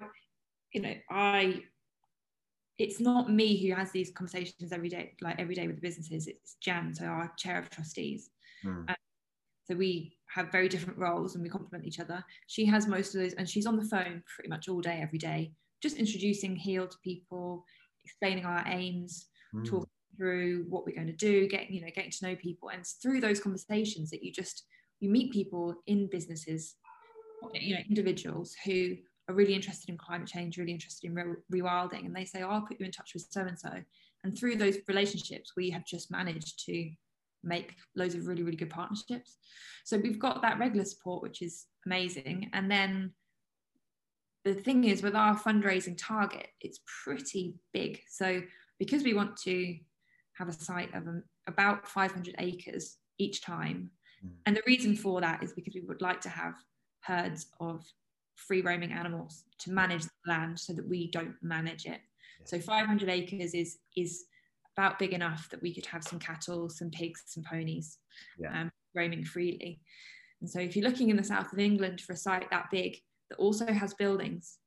[0.71, 1.63] you know, I,
[2.78, 6.28] it's not me who has these conversations every day, like every day with the businesses.
[6.28, 8.30] It's Jan, so our chair of trustees.
[8.63, 8.89] Mm.
[8.89, 8.95] Um,
[9.67, 12.23] so we have very different roles and we complement each other.
[12.45, 15.17] She has most of those, and she's on the phone pretty much all day, every
[15.17, 15.51] day,
[15.82, 17.65] just introducing Heal to people,
[18.06, 19.65] explaining our aims, mm.
[19.65, 22.80] talking through what we're going to do, getting you know, getting to know people, and
[22.80, 24.65] it's through those conversations that you just
[25.00, 26.76] you meet people in businesses,
[27.54, 28.96] you know, individuals who
[29.28, 32.50] are really interested in climate change, really interested in re- rewilding, and they say, oh,
[32.50, 33.72] "I'll put you in touch with so and so."
[34.24, 36.89] And through those relationships, we have just managed to
[37.44, 39.38] make loads of really, really good partnerships.
[39.86, 42.50] So we've got that regular support, which is amazing.
[42.54, 43.13] And then
[44.45, 48.01] the thing is, with our fundraising target, it's pretty big.
[48.08, 48.41] So
[48.79, 49.77] because we want to
[50.34, 53.89] have a site of um, about 500 acres each time,
[54.25, 54.31] Mm.
[54.45, 56.55] And the reason for that is because we would like to have
[57.01, 57.84] herds of
[58.36, 62.01] free roaming animals to manage the land so that we don't manage it.
[62.39, 62.45] Yeah.
[62.45, 64.25] So 500 acres is is
[64.77, 67.97] about big enough that we could have some cattle, some pigs, some ponies
[68.38, 68.62] yeah.
[68.62, 69.79] um, roaming freely.
[70.41, 72.97] And so if you're looking in the south of England for a site that big
[73.30, 74.58] that also has buildings,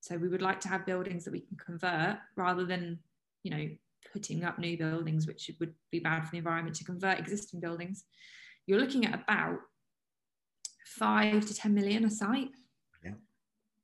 [0.00, 2.98] so we would like to have buildings that we can convert rather than,
[3.42, 3.68] you know,
[4.12, 8.04] putting up new buildings, which would be bad for the environment to convert existing buildings
[8.66, 9.58] you're looking at about
[10.86, 12.50] five to 10 million a site.
[13.04, 13.12] Yeah.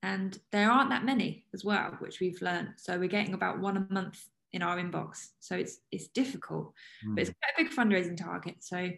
[0.02, 2.74] And there aren't that many as well, which we've learned.
[2.76, 5.28] So we're getting about one a month in our inbox.
[5.40, 6.72] So it's it's difficult,
[7.06, 7.14] Mm.
[7.14, 8.56] but it's quite a big fundraising target.
[8.64, 8.90] So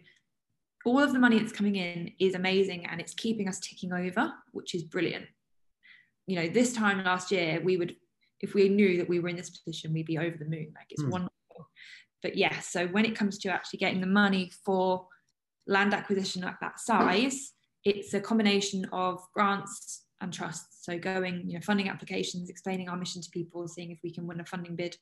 [0.85, 4.31] all of the money that's coming in is amazing and it's keeping us ticking over,
[4.51, 5.25] which is brilliant.
[6.27, 7.95] You know, this time last year, we would,
[8.41, 10.73] if we knew that we were in this position, we'd be over the moon.
[10.75, 11.09] Like it's Hmm.
[11.09, 11.31] wonderful.
[12.21, 15.07] But yes, yeah, so when it comes to actually getting the money for
[15.67, 17.51] land acquisition at that size,
[17.83, 20.85] it's a combination of grants and trusts.
[20.85, 24.25] So going, you know, funding applications, explaining our mission to people, seeing if we can
[24.25, 24.97] win a funding bid,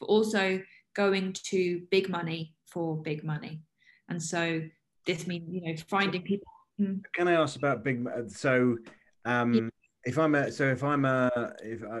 [0.00, 0.60] but also
[0.94, 3.62] going to big money for big money.
[4.08, 4.62] And so
[5.06, 6.46] this means, you know, finding people.
[6.78, 6.96] Hmm.
[7.14, 8.06] Can I ask about big?
[8.28, 8.76] So,
[9.24, 9.68] um, Yeah.
[10.04, 12.00] if I'm a, so if I'm a, if I,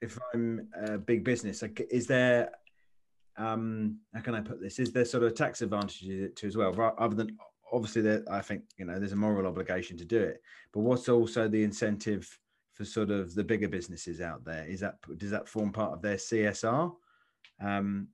[0.00, 2.50] if I'm a big business, like, is there,
[3.36, 4.78] um, how can I put this?
[4.78, 7.36] Is there sort of tax advantages to as well, other than
[7.72, 10.40] obviously that I think you know there's a moral obligation to do it,
[10.72, 12.28] but what's also the incentive
[12.74, 14.64] for sort of the bigger businesses out there?
[14.66, 16.94] Is that does that form part of their CSR,
[17.60, 18.08] um,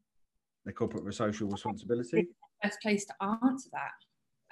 [0.64, 2.29] the corporate social responsibility?
[2.62, 3.90] Best place to answer that.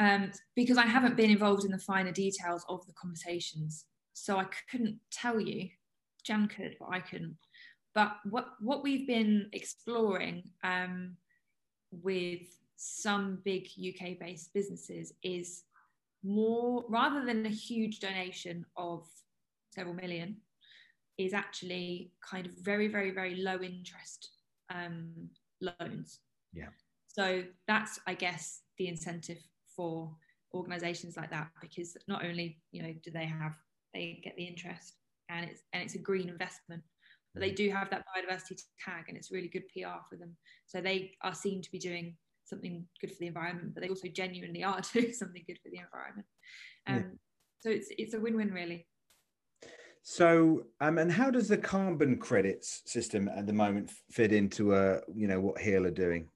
[0.01, 3.87] Um, because I haven't been involved in the finer details of the conversations.
[4.13, 5.69] So I couldn't tell you.
[6.25, 7.37] Jan could, but I couldn't.
[7.95, 11.17] But what, what we've been exploring um,
[11.91, 12.43] with
[12.77, 15.65] some big UK based businesses is
[16.23, 19.07] more, rather than a huge donation of
[19.71, 20.37] several million,
[21.17, 24.31] is actually kind of very, very, very low interest
[24.73, 25.11] um,
[25.61, 26.21] loans.
[26.53, 26.69] Yeah.
[27.09, 29.39] So that's, I guess, the incentive
[29.79, 30.11] for
[30.55, 33.53] organizations like that because not only you know do they have
[33.95, 34.95] they get the interest
[35.29, 36.83] and it's and it's a green investment
[37.35, 40.37] but they do have that biodiversity tag and it's really good PR for them.
[40.67, 44.09] So they are seen to be doing something good for the environment but they also
[44.09, 46.27] genuinely are doing something good for the environment.
[46.87, 47.03] Um, yeah.
[47.61, 48.87] so it's it's a win-win really.
[50.03, 55.01] So um, and how does the carbon credits system at the moment fit into uh
[55.15, 56.29] you know what Heal are doing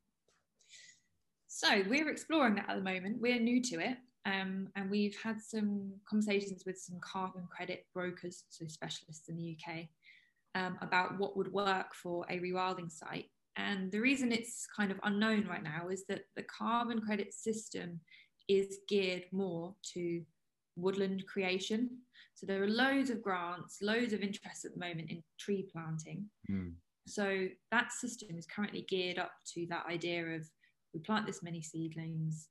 [1.63, 3.21] so we're exploring that at the moment.
[3.21, 3.97] We're new to it.
[4.25, 9.57] Um, and we've had some conversations with some carbon credit brokers, so specialists in the
[9.57, 9.89] UK,
[10.55, 13.27] um, about what would work for a rewilding site.
[13.57, 18.01] And the reason it's kind of unknown right now is that the carbon credit system
[18.49, 20.23] is geared more to
[20.77, 21.91] woodland creation.
[22.35, 26.27] So there are loads of grants, loads of interest at the moment in tree planting.
[26.51, 26.73] Mm.
[27.07, 30.49] So that system is currently geared up to that idea of
[30.95, 32.49] we plant this many seedlings.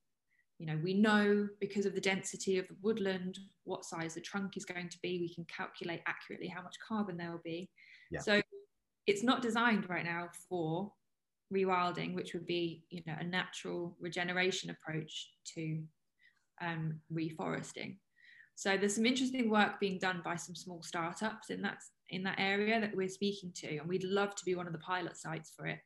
[0.60, 4.58] You know we know because of the density of the woodland what size the trunk
[4.58, 5.20] is going to be.
[5.20, 7.70] We can calculate accurately how much carbon there will be.
[8.12, 8.20] Yeah.
[8.20, 8.42] so
[9.08, 10.92] it's not designed right now for
[11.52, 15.82] rewilding which would be you know a natural regeneration approach to
[16.62, 17.98] um, reforesting.
[18.56, 22.36] So there's some interesting work being done by some small startups in that in that
[22.38, 25.52] area that we're speaking to and we'd love to be one of the pilot sites
[25.56, 25.80] for it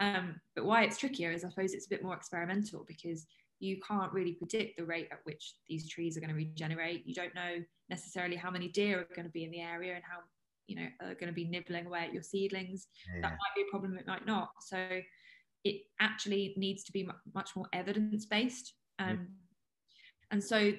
[0.00, 3.26] um, but why it's trickier is I suppose it's a bit more experimental because
[3.60, 7.06] you can't really predict the rate at which these trees are going to regenerate.
[7.06, 10.02] You don't know necessarily how many deer are going to be in the area and
[10.04, 10.18] how
[10.66, 12.88] you know are going to be nibbling away at your seedlings.
[13.14, 13.22] Yeah.
[13.22, 13.96] That might be a problem.
[13.96, 14.50] It might not.
[14.60, 15.00] So
[15.64, 18.74] it actually needs to be much more evidence based.
[18.98, 19.16] Um, yeah.
[20.30, 20.72] And so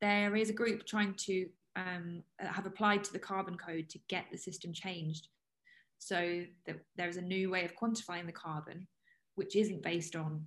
[0.00, 4.24] there is a group trying to um, have applied to the carbon code to get
[4.32, 5.28] the system changed
[5.98, 8.86] so that there is a new way of quantifying the carbon,
[9.34, 10.44] which isn't based on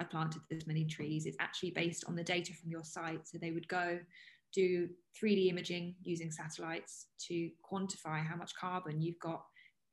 [0.00, 1.26] I planted this many trees.
[1.26, 3.28] It's actually based on the data from your site.
[3.28, 3.98] So they would go
[4.52, 4.88] do
[5.22, 9.44] 3D imaging using satellites to quantify how much carbon you've got,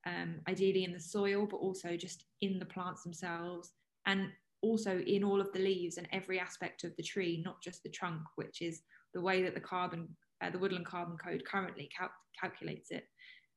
[0.05, 3.73] um, ideally in the soil, but also just in the plants themselves,
[4.05, 4.29] and
[4.61, 7.89] also in all of the leaves and every aspect of the tree, not just the
[7.89, 8.81] trunk, which is
[9.13, 10.07] the way that the carbon,
[10.41, 13.03] uh, the woodland carbon code currently cal- calculates it.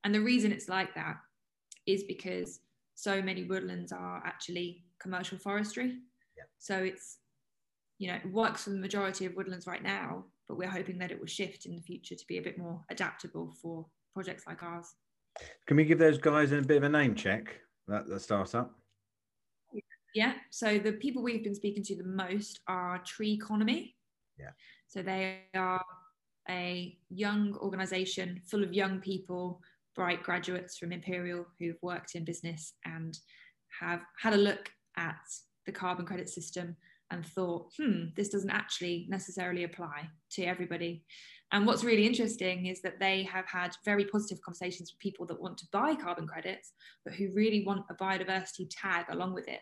[0.02, 1.16] And the reason it's like that
[1.86, 2.60] is because
[2.94, 5.98] so many woodlands are actually commercial forestry.
[6.36, 6.44] Yeah.
[6.58, 7.18] So it's,
[7.98, 11.10] you know, it works for the majority of woodlands right now, but we're hoping that
[11.10, 14.62] it will shift in the future to be a bit more adaptable for projects like
[14.62, 14.94] ours.
[15.66, 18.74] Can we give those guys a bit of a name check, that the startup?
[20.14, 20.34] Yeah.
[20.50, 23.94] So the people we've been speaking to the most are Treeconomy.
[24.38, 24.50] Yeah.
[24.88, 25.84] So they are
[26.48, 29.62] a young organization full of young people
[29.94, 33.18] bright graduates from Imperial who've worked in business and
[33.80, 35.20] have had a look at
[35.66, 36.76] the carbon credit system
[37.10, 41.04] and thought, hmm, this doesn't actually necessarily apply to everybody.
[41.52, 45.40] And what's really interesting is that they have had very positive conversations with people that
[45.40, 46.72] want to buy carbon credits,
[47.04, 49.60] but who really want a biodiversity tag along with it.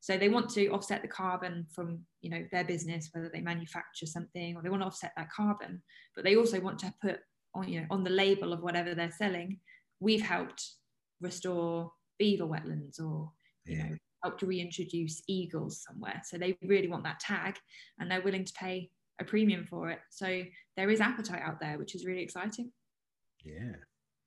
[0.00, 4.06] So they want to offset the carbon from you know their business, whether they manufacture
[4.06, 5.82] something or they want to offset that carbon,
[6.14, 7.18] but they also want to put
[7.54, 9.58] on you know on the label of whatever they're selling
[10.00, 10.72] we've helped
[11.20, 13.30] restore beaver wetlands or
[13.64, 13.88] you Yeah.
[13.88, 17.56] know help to reintroduce eagles somewhere so they really want that tag
[17.98, 18.90] and they're willing to pay
[19.20, 20.42] a premium for it so
[20.76, 22.72] there is appetite out there which is really exciting
[23.44, 23.76] Yeah.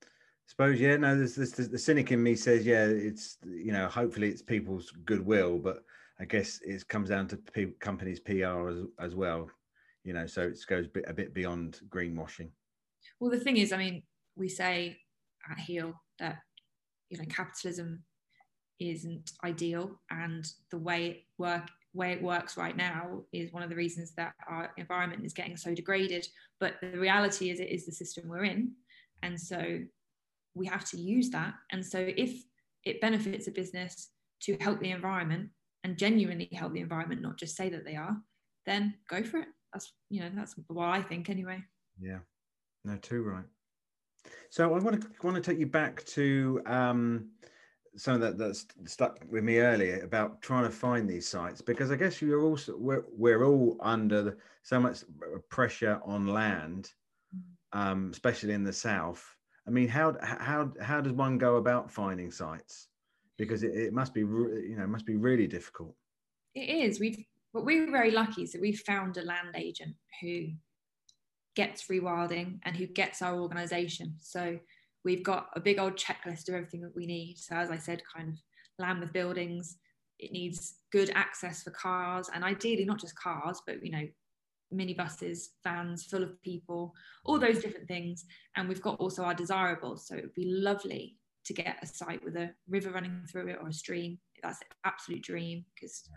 [0.04, 0.96] I suppose yeah.
[0.96, 2.86] No, there's, there's, there's the cynic in me says yeah.
[2.86, 5.84] It's you know hopefully it's people's goodwill, but
[6.22, 7.38] I guess it comes down to
[7.80, 9.50] companies' PR as, as well.
[10.06, 12.50] You know, so it goes bit, a bit beyond greenwashing.
[13.20, 14.04] Well the thing is i mean
[14.36, 14.98] we say
[15.50, 16.38] at Heal that
[17.10, 18.04] you know capitalism
[18.80, 23.70] isn't ideal and the way it work way it works right now is one of
[23.70, 26.28] the reasons that our environment is getting so degraded.
[26.60, 28.74] But the reality is it is the system we're in
[29.24, 29.80] and so
[30.54, 31.56] we have to use that.
[31.72, 32.44] And so if
[32.84, 34.10] it benefits a business
[34.42, 35.50] to help the environment
[35.84, 38.18] and genuinely help the environment not just say that they are
[38.68, 39.48] then go for it.
[39.74, 41.64] That's you know that's what i think anyway.
[42.00, 42.20] Yeah.
[42.88, 43.44] No, too right.
[44.50, 47.32] So I want to want to take you back to um,
[47.98, 51.98] something that that's stuck with me earlier about trying to find these sites because I
[51.98, 55.04] guess you're also we're we're all under the, so much
[55.50, 56.94] pressure on land,
[57.74, 59.36] um, especially in the south.
[59.68, 62.88] I mean, how how how does one go about finding sites?
[63.38, 65.94] Because it, it must be you know it must be really difficult.
[66.56, 67.02] It is.
[67.02, 67.22] We've,
[67.54, 68.46] but we're very lucky.
[68.46, 70.52] So we've found a land agent who
[71.58, 74.14] gets rewilding and who gets our organisation.
[74.20, 74.60] So
[75.04, 77.40] we've got a big old checklist of everything that we need.
[77.40, 78.36] So as I said, kind of
[78.78, 79.78] land with buildings.
[80.20, 84.08] It needs good access for cars, and ideally not just cars, but you know,
[84.72, 86.94] minibuses, vans full of people,
[87.26, 88.26] all those different things.
[88.56, 90.08] And we've got also our desirables.
[90.08, 93.58] So it would be lovely to get a site with a river running through it
[93.60, 94.20] or a stream.
[94.44, 96.08] That's the absolute dream because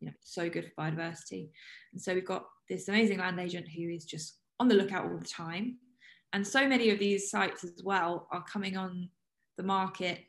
[0.00, 1.50] you know it's so good for biodiversity.
[1.92, 5.18] And so we've got this amazing land agent who is just on the lookout all
[5.18, 5.78] the time.
[6.32, 9.08] And so many of these sites as well are coming on
[9.56, 10.20] the market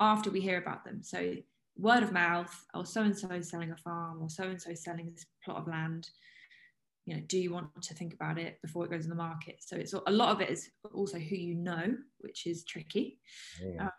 [0.00, 1.02] after we hear about them.
[1.02, 1.34] So
[1.76, 4.70] word of mouth, or so and so is selling a farm, or so and so
[4.70, 6.08] is selling this plot of land.
[7.06, 9.56] You know, do you want to think about it before it goes on the market?
[9.60, 13.18] So it's a lot of it is also who you know, which is tricky.
[13.80, 13.90] Um,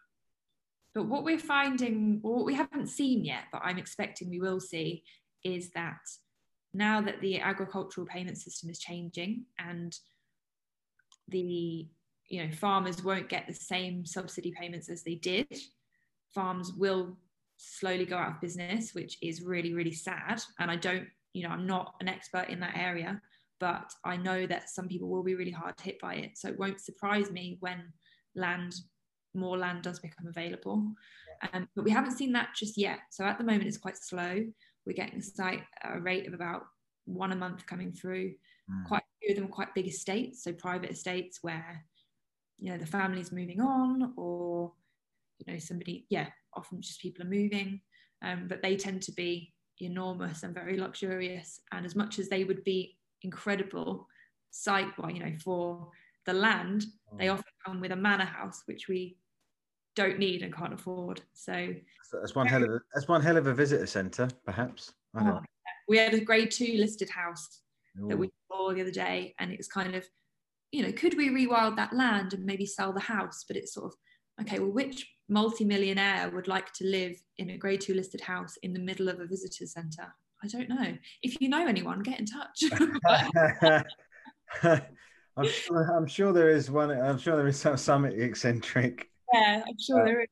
[0.93, 4.59] but what we're finding, or what we haven't seen yet, but I'm expecting we will
[4.59, 5.03] see,
[5.43, 6.01] is that
[6.73, 9.95] now that the agricultural payment system is changing and
[11.27, 11.87] the
[12.27, 15.47] you know farmers won't get the same subsidy payments as they did,
[16.33, 17.17] farms will
[17.57, 20.41] slowly go out of business, which is really really sad.
[20.59, 23.21] And I don't, you know, I'm not an expert in that area,
[23.59, 26.31] but I know that some people will be really hard hit by it.
[26.37, 27.91] So it won't surprise me when
[28.35, 28.75] land
[29.35, 30.93] more land does become available.
[31.53, 32.99] Um, but we haven't seen that just yet.
[33.11, 34.45] So at the moment, it's quite slow.
[34.85, 36.63] We're getting a site at a rate of about
[37.05, 38.35] one a month coming through.
[38.69, 38.85] Mm.
[38.85, 41.85] Quite a few of them are quite big estates, so private estates where
[42.57, 44.73] you know the family's moving on, or
[45.39, 47.81] you know somebody, yeah, often just people are moving,
[48.21, 51.61] um, but they tend to be enormous and very luxurious.
[51.71, 54.07] And as much as they would be incredible
[54.51, 55.89] site, well, you know, for
[56.25, 56.85] the land,
[57.17, 57.33] they Mm.
[57.33, 59.17] often come with a manor house, which we
[59.99, 61.21] don't need and can't afford.
[61.33, 61.73] So
[62.13, 64.93] that's one hell of a, that's one hell of a visitor centre, perhaps.
[65.13, 65.41] I don't oh,
[65.89, 67.61] we had a grade two listed house
[67.95, 68.07] know.
[68.07, 70.05] that we saw the other day, and it was kind of,
[70.71, 73.43] you know, could we rewild that land and maybe sell the house?
[73.45, 77.81] But it's sort of, okay, well, which multi-millionaire would like to live in a grade
[77.81, 80.13] two listed house in the middle of a visitor centre?
[80.41, 80.97] I don't know.
[81.21, 82.63] If you know anyone, get in touch.
[85.39, 86.91] I'm sure, I'm sure there is one.
[86.91, 89.08] I'm sure there is some, some eccentric.
[89.33, 90.27] Yeah, I'm sure Uh, there is.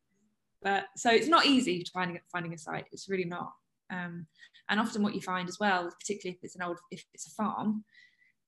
[0.62, 2.86] But so it's not easy finding finding a site.
[2.92, 3.52] It's really not.
[3.92, 4.28] Um,
[4.70, 7.32] and often what you find as well, particularly if it's an old, if it's a
[7.32, 7.86] farm,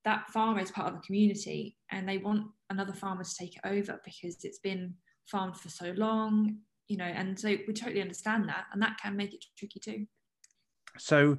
[0.05, 3.61] that farmer is part of a community, and they want another farmer to take it
[3.63, 4.95] over because it's been
[5.31, 6.57] farmed for so long,
[6.87, 7.05] you know.
[7.05, 10.07] And so we totally understand that, and that can make it tricky too.
[10.97, 11.37] So,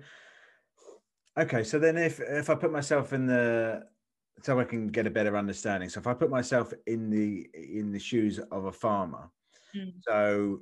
[1.37, 1.65] okay.
[1.65, 3.83] So then, if if I put myself in the
[4.43, 5.89] so I can get a better understanding.
[5.89, 9.31] So if I put myself in the in the shoes of a farmer,
[9.77, 9.93] Mm.
[10.01, 10.61] so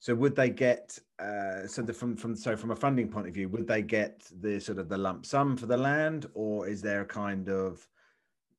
[0.00, 3.34] so would they get uh, so the, from from so from a funding point of
[3.34, 6.80] view, would they get the sort of the lump sum for the land, or is
[6.82, 7.86] there a kind of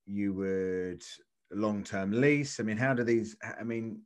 [0.06, 1.04] you would
[1.52, 2.60] long term lease?
[2.60, 3.36] I mean, how do these?
[3.60, 4.02] I mean,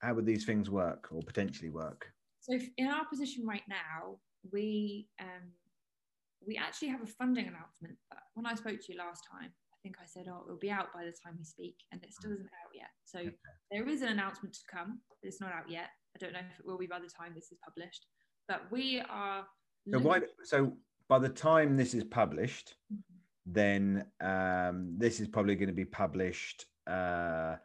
[0.00, 2.12] how would these things work or potentially work?
[2.40, 4.18] So if- in our position right now,
[4.52, 5.52] we um,
[6.46, 7.96] we actually have a funding announcement.
[8.10, 10.70] But when I spoke to you last time, I think I said, "Oh, it'll be
[10.70, 12.90] out by the time we speak," and it still isn't out yet.
[13.04, 13.36] So Okay.
[13.70, 15.90] there is an announcement to come, but it's not out yet.
[16.14, 18.06] I don't know if it will be by the time this is published.
[18.48, 19.46] But we are.
[19.90, 20.22] So why?
[20.44, 20.76] So
[21.08, 23.02] by the time this is published, Mhm.
[23.46, 27.56] then um, this is probably going to be published uh,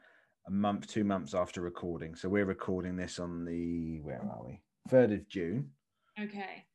[0.45, 2.15] a month, two months after recording.
[2.15, 4.61] So we're recording this on the where are we?
[4.89, 5.75] Third of June.
[6.19, 6.65] Okay.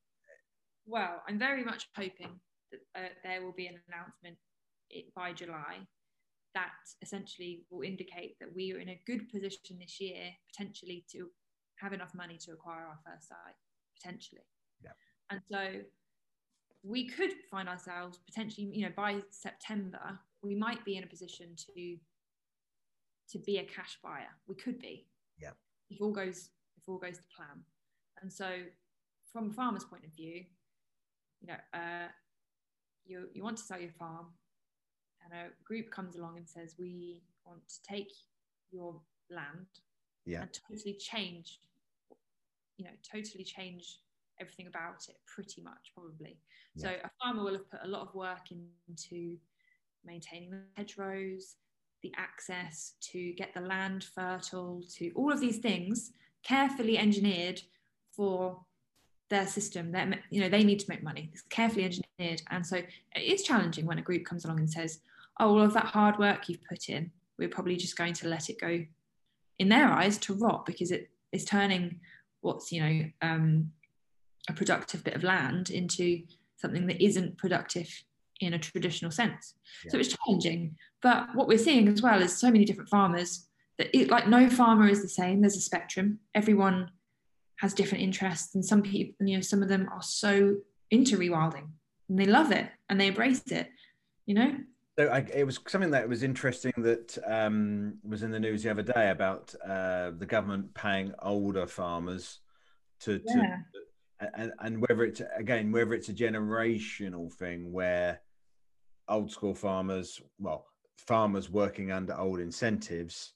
[0.87, 4.37] Well, I'm very much hoping that uh, there will be an announcement
[5.15, 5.87] by July
[6.55, 11.29] that essentially will indicate that we are in a good position this year potentially to
[11.77, 13.57] have enough money to acquire our first site
[13.97, 14.43] potentially.
[14.85, 14.91] Yeah.
[15.31, 15.81] and so
[16.83, 21.55] we could find ourselves potentially you know by september we might be in a position
[21.57, 21.97] to
[23.33, 24.29] to be a cash buyer.
[24.47, 25.07] We could be.
[25.41, 25.51] Yeah.
[25.91, 27.65] If all goes if all goes to plan.
[28.21, 28.51] And so
[29.33, 30.45] from a farmer's point of view
[31.43, 32.09] you know uh,
[33.05, 34.27] you you want to sell your farm
[35.25, 38.13] and a group comes along and says we want to take
[38.71, 39.67] your land
[40.25, 40.43] yeah.
[40.43, 41.59] and totally change
[42.77, 43.99] you know totally change
[44.41, 46.39] everything about it pretty much probably
[46.75, 46.83] yeah.
[46.83, 48.51] so a farmer will have put a lot of work
[48.89, 49.37] into
[50.05, 51.57] maintaining the hedgerows
[52.03, 56.13] the access to get the land fertile to all of these things
[56.43, 57.61] carefully engineered
[58.11, 58.61] for
[59.33, 62.81] their system that you know they need to make money it's carefully engineered and so
[63.17, 65.01] it's challenging when a group comes along and says
[65.41, 68.49] oh, all of that hard work you've put in, we're probably just going to let
[68.49, 68.85] it go,
[69.59, 72.01] in their eyes, to rot because it is turning
[72.41, 73.71] what's, you know, um,
[74.49, 76.23] a productive bit of land into
[76.57, 77.89] something that isn't productive
[78.41, 79.55] in a traditional sense.
[79.85, 79.93] Yeah.
[79.93, 80.77] So it's challenging.
[81.01, 83.47] But what we're seeing as well is so many different farmers
[83.79, 85.41] that it, like no farmer is the same.
[85.41, 86.19] There's a spectrum.
[86.35, 86.91] Everyone
[87.63, 90.57] has different interests, and some people, you know, some of them are so
[90.91, 91.69] into rewilding
[92.09, 93.71] and they love it and they embrace it.
[94.27, 94.57] You know,
[94.99, 98.71] so I, it was something that was interesting that um, was in the news the
[98.73, 102.41] other day about uh, the government paying older farmers
[103.01, 103.57] to, yeah.
[104.21, 108.21] to and, and whether it's again whether it's a generational thing where
[109.09, 110.67] old school farmers, well,
[110.99, 113.35] farmers working under old incentives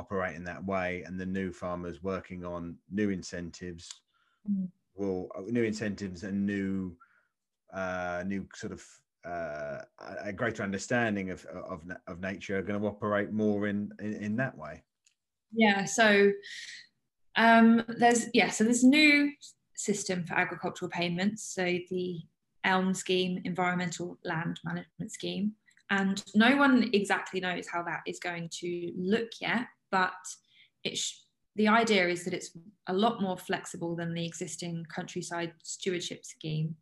[0.00, 3.88] operate in that way, and the new farmers working on new incentives
[4.50, 4.68] mm.
[4.94, 6.96] will new incentives and new
[7.72, 8.84] uh, new sort of
[9.24, 9.82] uh,
[10.22, 14.36] a greater understanding of, of, of nature are going to operate more in, in, in
[14.36, 14.82] that way.
[15.52, 16.32] Yeah, so
[17.36, 19.32] um, there's yeah, so there's new
[19.74, 21.54] system for agricultural payments.
[21.54, 22.20] So the
[22.64, 25.52] ELM scheme, Environmental Land Management Scheme,
[25.90, 29.66] and no one exactly knows how that is going to look yet.
[29.90, 30.12] But
[30.84, 31.26] it's
[31.56, 36.76] the idea is that it's a lot more flexible than the existing countryside stewardship scheme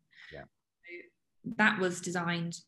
[1.57, 2.59] that was designed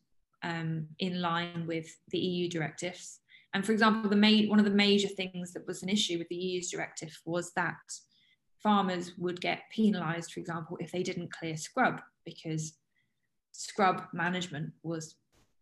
[0.42, 3.20] um, in line with the EU directives.
[3.54, 6.28] And for example, the ma- one of the major things that was an issue with
[6.28, 7.76] the EU's directive was that
[8.62, 12.74] farmers would get penalised, for example, if they didn't clear scrub because
[13.52, 15.16] scrub management was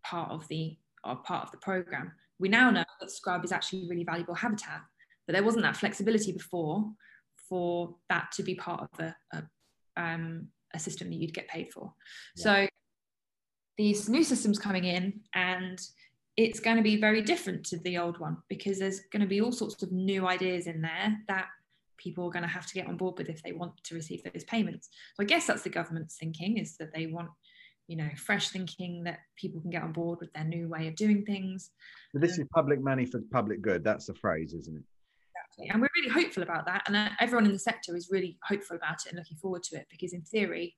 [0.05, 2.13] part of the uh, part of the program.
[2.41, 4.81] We now know that scrub is actually really valuable habitat,
[5.27, 6.91] but there wasn't that flexibility before
[7.49, 9.43] for that to be part of a, a,
[10.03, 11.93] um, a system that you'd get paid for.
[12.37, 12.43] Yeah.
[12.43, 12.69] So
[13.77, 15.81] these new systems coming in and
[16.37, 19.41] it's going to be very different to the old one because there's going to be
[19.41, 21.47] all sorts of new ideas in there that
[21.99, 24.23] people are going to have to get on board with if they want to receive
[24.23, 24.89] those payments.
[25.15, 27.29] So I guess that's the government's thinking is that they want,
[27.91, 30.95] you know, fresh thinking that people can get on board with their new way of
[30.95, 31.71] doing things.
[32.13, 33.83] But this um, is public money for public good.
[33.83, 34.85] That's the phrase, isn't it?
[35.35, 35.71] Exactly.
[35.71, 36.85] And we're really hopeful about that.
[36.87, 39.77] And uh, everyone in the sector is really hopeful about it and looking forward to
[39.77, 40.77] it because in theory,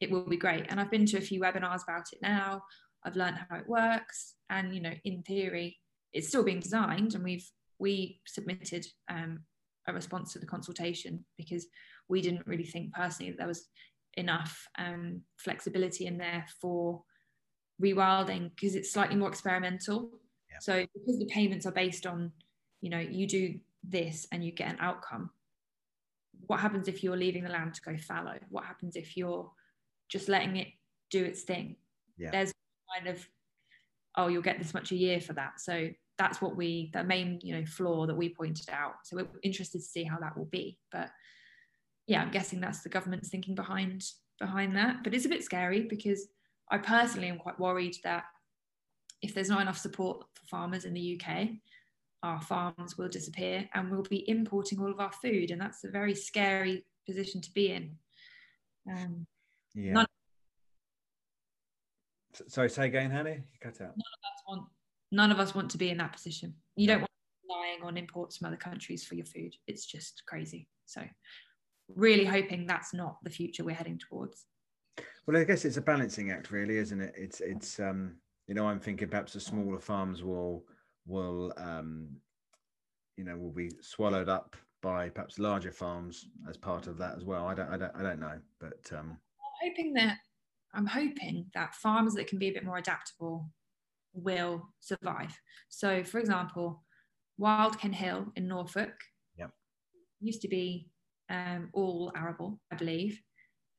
[0.00, 0.64] it will be great.
[0.70, 2.62] And I've been to a few webinars about it now.
[3.04, 5.76] I've learned how it works, and you know, in theory,
[6.14, 7.46] it's still being designed, and we've
[7.78, 9.40] we submitted um,
[9.86, 11.66] a response to the consultation because
[12.08, 13.68] we didn't really think personally that there was
[14.16, 17.02] enough um, flexibility in there for
[17.82, 20.10] rewilding because it's slightly more experimental.
[20.50, 20.58] Yeah.
[20.60, 22.32] So because the payments are based on,
[22.80, 25.30] you know, you do this and you get an outcome.
[26.46, 28.38] What happens if you're leaving the land to go fallow?
[28.48, 29.50] What happens if you're
[30.08, 30.68] just letting it
[31.10, 31.76] do its thing.
[32.16, 32.30] Yeah.
[32.30, 32.52] There's
[32.94, 33.26] kind of,
[34.16, 35.60] oh, you'll get this much a year for that.
[35.60, 35.88] So
[36.18, 38.94] that's what we, the main, you know, flaw that we pointed out.
[39.04, 40.78] So we're interested to see how that will be.
[40.92, 41.10] But
[42.06, 44.04] yeah, I'm guessing that's the government's thinking behind
[44.38, 45.02] behind that.
[45.04, 46.28] But it's a bit scary because
[46.70, 48.24] I personally am quite worried that
[49.22, 51.48] if there's not enough support for farmers in the UK,
[52.22, 55.50] our farms will disappear and we'll be importing all of our food.
[55.50, 57.96] And that's a very scary position to be in.
[58.90, 59.26] Um,
[59.74, 59.92] yeah.
[59.92, 60.06] None,
[62.48, 63.30] Sorry, say again, Hanny.
[63.30, 63.94] You cut out.
[63.96, 64.62] None of us want.
[65.12, 66.54] None of us want to be in that position.
[66.76, 67.10] You don't want
[67.48, 69.54] relying on imports from other countries for your food.
[69.66, 70.68] It's just crazy.
[70.86, 71.02] So,
[71.88, 74.46] really hoping that's not the future we're heading towards.
[75.26, 77.14] Well, I guess it's a balancing act, really, isn't it?
[77.16, 78.16] It's it's um,
[78.46, 80.64] you know, I'm thinking perhaps the smaller farms will
[81.06, 82.08] will um,
[83.16, 87.24] you know will be swallowed up by perhaps larger farms as part of that as
[87.24, 87.46] well.
[87.46, 90.18] I don't I don't I don't know, but um, I'm hoping that
[90.74, 93.48] I'm hoping that farmers that can be a bit more adaptable
[94.12, 95.38] will survive.
[95.68, 96.82] So, for example,
[97.38, 98.94] Wild Ken Hill in Norfolk
[99.36, 99.50] yep.
[100.20, 100.88] used to be
[101.34, 103.20] um, all arable, I believe,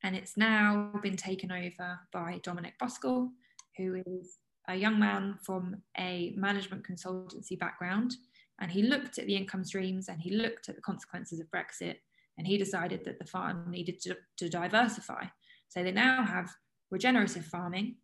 [0.02, 3.32] and it's now been taken over by Dominic Buxton,
[3.76, 4.38] who is
[4.68, 8.14] a young man from a management consultancy background.
[8.60, 11.96] And he looked at the income streams and he looked at the consequences of Brexit
[12.38, 15.24] and he decided that the farm needed to, to diversify.
[15.68, 16.50] So they now have
[16.90, 17.96] regenerative farming,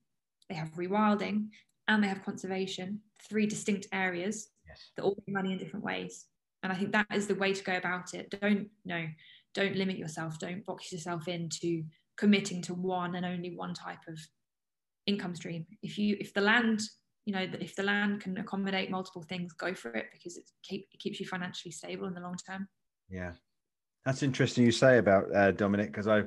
[0.48, 1.48] they have rewilding,
[1.88, 4.90] and they have conservation, three distinct areas yes.
[4.96, 6.26] that all make money in different ways.
[6.62, 8.30] And I think that is the way to go about it.
[8.40, 9.06] Don't no,
[9.54, 10.38] don't limit yourself.
[10.38, 11.84] Don't box yourself into
[12.16, 14.18] committing to one and only one type of
[15.06, 15.66] income stream.
[15.82, 16.80] If you if the land
[17.24, 20.86] you know if the land can accommodate multiple things, go for it because it, keep,
[20.92, 22.68] it keeps you financially stable in the long term.
[23.08, 23.32] Yeah,
[24.04, 26.24] that's interesting you say about uh, Dominic because I,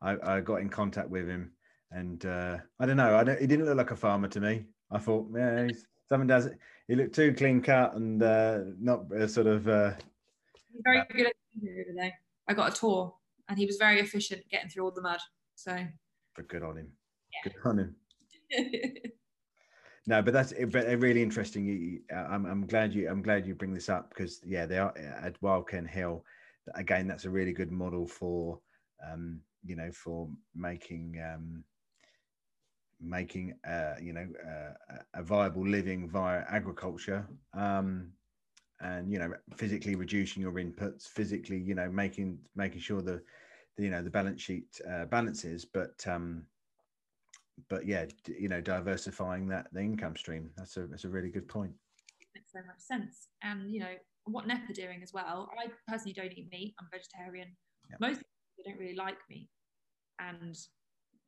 [0.00, 1.52] I, I got in contact with him
[1.90, 4.64] and uh, I don't know I don't, he didn't look like a farmer to me.
[4.90, 6.58] I thought yeah he's, someone does it.
[6.86, 9.68] He looked too clean cut and uh, not uh, sort of.
[9.68, 9.92] Uh,
[10.84, 12.12] very good at over there.
[12.48, 13.14] I got a tour
[13.48, 15.20] and he was very efficient getting through all the mud.
[15.54, 15.76] So.
[16.36, 16.88] But good on him.
[17.32, 17.50] Yeah.
[17.50, 17.96] Good on him.
[20.06, 22.00] no, but that's but really interesting.
[22.14, 25.40] I'm, I'm glad you I'm glad you bring this up because yeah, they are at
[25.42, 26.24] Wild Ken Hill.
[26.74, 28.60] Again, that's a really good model for
[29.06, 31.64] um, you know for making um,
[33.00, 37.26] making uh, you know uh, a viable living via agriculture.
[37.54, 38.12] Um,
[38.80, 43.20] and you know physically reducing your inputs physically you know making making sure the,
[43.76, 46.44] the you know the balance sheet uh, balances but um
[47.68, 50.50] but yeah, you know, diversifying that the income stream.
[50.56, 51.72] That's a that's a really good point.
[52.34, 53.28] Makes so much sense.
[53.42, 55.48] And you know what Knepp are doing as well.
[55.58, 56.74] I personally don't eat meat.
[56.80, 57.48] I'm vegetarian.
[57.90, 58.00] Yep.
[58.00, 59.48] Most people don't really like meat,
[60.20, 60.56] and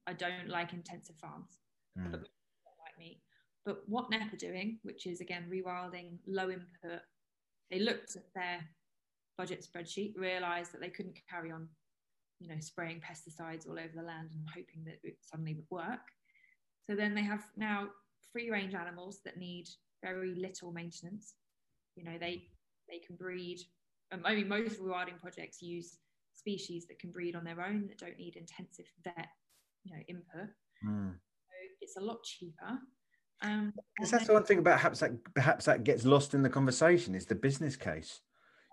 [0.06, 1.58] I don't like intensive farms.
[1.98, 2.12] Mm.
[2.12, 3.20] But like meat.
[3.64, 7.00] But what Knepp are doing, which is again rewilding, low input,
[7.70, 8.60] they looked at their
[9.38, 11.68] budget spreadsheet, realised that they couldn't carry on,
[12.40, 16.00] you know, spraying pesticides all over the land and hoping that it suddenly would work.
[16.88, 17.88] So then they have now
[18.32, 19.68] free range animals that need
[20.02, 21.34] very little maintenance.
[21.96, 22.44] You know, they
[22.88, 23.60] they can breed.
[24.12, 25.98] Um, I mean, most rewilding projects use
[26.34, 29.28] species that can breed on their own that don't need intensive vet,
[29.84, 30.50] you know, input.
[30.84, 31.12] Mm.
[31.12, 32.78] So it's a lot cheaper.
[33.42, 36.50] Um, because that's the one thing about perhaps that perhaps that gets lost in the
[36.50, 38.20] conversation is the business case.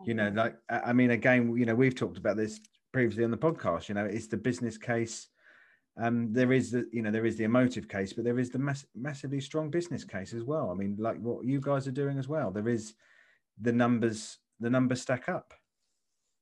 [0.06, 2.60] You know, like I mean, again, you know, we've talked about this
[2.92, 3.90] previously on the podcast.
[3.90, 5.30] You know, it's the business case
[6.00, 8.60] um, there is the you know there is the emotive case, but there is the
[8.60, 10.70] mass- massively strong business case as well.
[10.70, 12.52] I mean, like what you guys are doing as well.
[12.52, 12.94] There is
[13.60, 14.38] the numbers.
[14.60, 15.54] The numbers stack up.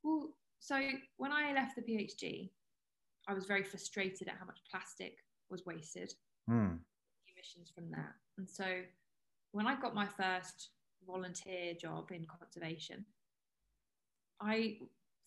[0.03, 0.79] Well, so
[1.17, 2.49] when I left the PhD,
[3.27, 5.17] I was very frustrated at how much plastic
[5.49, 6.13] was wasted.
[6.47, 6.75] Hmm.
[7.73, 8.65] From that, and so
[9.51, 10.69] when I got my first
[11.05, 13.05] volunteer job in conservation,
[14.41, 14.77] I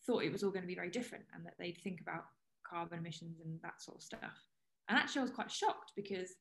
[0.06, 2.24] thought it was all going to be very different and that they'd think about
[2.68, 4.46] carbon emissions and that sort of stuff.
[4.88, 6.34] And actually, I was quite shocked because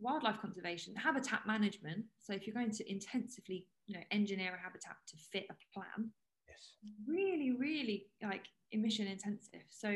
[0.00, 2.04] wildlife conservation, habitat management.
[2.18, 6.10] So if you're going to intensively, you know, engineer a habitat to fit a plan,
[6.48, 9.66] yes, really, really like emission intensive.
[9.70, 9.88] So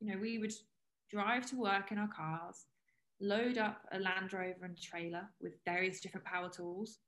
[0.00, 0.52] you know, we would
[1.10, 2.66] drive to work in our cars,
[3.20, 6.98] load up a Land Rover and trailer with various different power tools,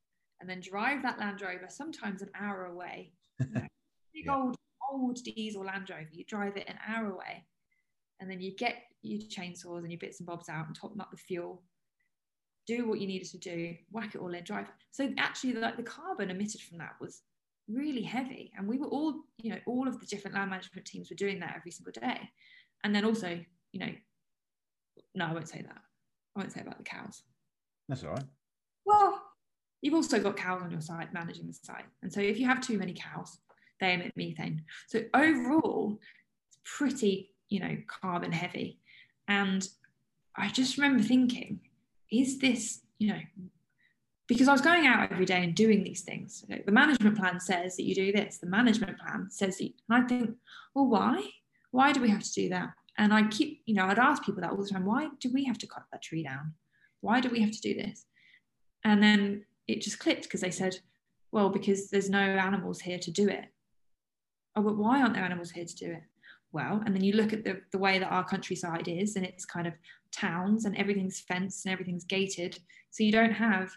[0.40, 3.12] and then drive that Land Rover sometimes an hour away.
[3.38, 3.60] You know,
[4.14, 4.36] big yeah.
[4.36, 4.56] old
[4.90, 6.08] old diesel Land Rover.
[6.12, 7.46] You drive it an hour away,
[8.20, 11.00] and then you get your chainsaws and your bits and bobs out and top them
[11.00, 11.62] up with fuel
[12.66, 15.82] do what you needed to do whack it all in drive so actually like the
[15.82, 17.22] carbon emitted from that was
[17.68, 21.10] really heavy and we were all you know all of the different land management teams
[21.10, 22.20] were doing that every single day
[22.84, 23.40] and then also
[23.72, 23.92] you know
[25.14, 25.80] no i won't say that
[26.36, 27.22] i won't say about the cows
[27.88, 28.24] that's all right
[28.84, 29.20] well
[29.80, 32.60] you've also got cows on your site managing the site and so if you have
[32.60, 33.38] too many cows
[33.80, 35.98] they emit methane so overall
[36.48, 38.78] it's pretty you know, carbon heavy.
[39.28, 39.68] And
[40.34, 41.60] I just remember thinking,
[42.10, 43.20] is this, you know,
[44.26, 46.44] because I was going out every day and doing these things.
[46.48, 48.38] The management plan says that you do this.
[48.38, 50.30] The management plan says that, you, and I think,
[50.74, 51.22] well, why?
[51.72, 52.70] Why do we have to do that?
[52.98, 54.84] And I keep, you know, I'd ask people that all the time.
[54.84, 56.54] Why do we have to cut that tree down?
[57.00, 58.04] Why do we have to do this?
[58.84, 60.76] And then it just clicked because they said,
[61.30, 63.46] well, because there's no animals here to do it.
[64.54, 66.02] Oh, but why aren't there animals here to do it?
[66.52, 66.82] well.
[66.84, 69.66] And then you look at the, the way that our countryside is, and it's kind
[69.66, 69.74] of
[70.12, 72.58] towns and everything's fenced and everything's gated.
[72.90, 73.70] So you don't have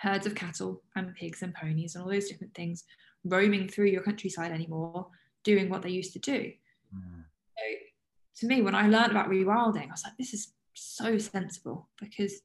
[0.00, 2.84] herds of cattle and pigs and ponies and all those different things
[3.24, 5.08] roaming through your countryside anymore,
[5.44, 6.52] doing what they used to do.
[6.94, 7.21] Mm.
[8.36, 12.40] To me, when I learned about rewilding, I was like, this is so sensible because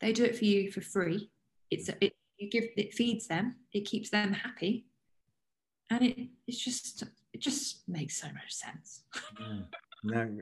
[0.00, 1.30] they do it for you for free.
[1.70, 4.86] It's it you give it feeds them, it keeps them happy,
[5.90, 9.04] and it it's just it just makes so much sense.
[9.40, 9.66] Mm.
[10.04, 10.36] No,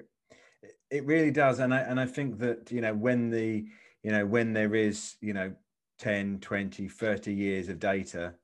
[0.90, 3.64] it really does, and I and I think that you know when the
[4.02, 5.52] you know when there is you know
[5.98, 8.34] 10 20 30 years of data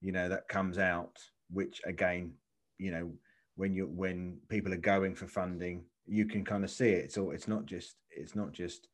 [0.00, 1.18] you know that comes out
[1.50, 2.32] which again
[2.78, 3.10] you know
[3.58, 7.12] when you when people are going for funding you can kind of see it.
[7.12, 8.88] So it's not just it's not just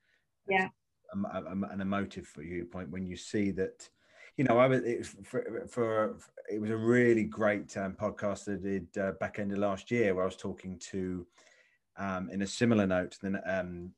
[0.49, 0.69] yeah.
[1.13, 3.89] a, a, an emotive for you point when you see that
[4.37, 6.17] you know i was it was for, for
[6.51, 10.13] it was a really great um, podcast i did uh, back end of last year
[10.13, 11.25] where i was talking to
[11.97, 13.93] um, in a similar note than um,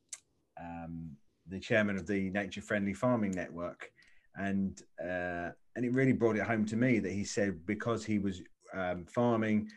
[0.59, 1.11] um,
[1.47, 3.91] the chairman of the nature friendly farming network.
[4.35, 8.19] And uh, and it really brought it home to me that he said because he
[8.19, 8.41] was
[8.73, 9.69] um, farming,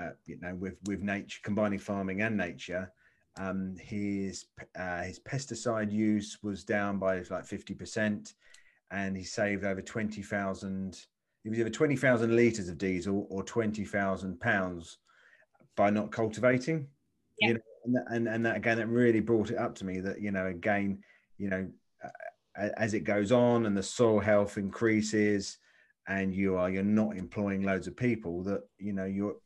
[0.00, 2.92] uh, you know, with with nature, combining farming and nature,
[3.38, 4.46] um, his
[4.78, 8.34] uh, his pesticide use was down by like fifty percent,
[8.90, 11.00] and he saved over twenty thousand.
[11.44, 14.98] It was either twenty thousand liters of diesel or twenty thousand pounds
[15.76, 16.88] by not cultivating.
[17.40, 17.48] Yeah.
[17.48, 20.00] You know, and, that, and and that again, it really brought it up to me
[20.00, 21.02] that you know again,
[21.38, 21.68] you know,
[22.76, 25.58] as it goes on and the soil health increases
[26.08, 29.36] and you are you're not employing loads of people that you know your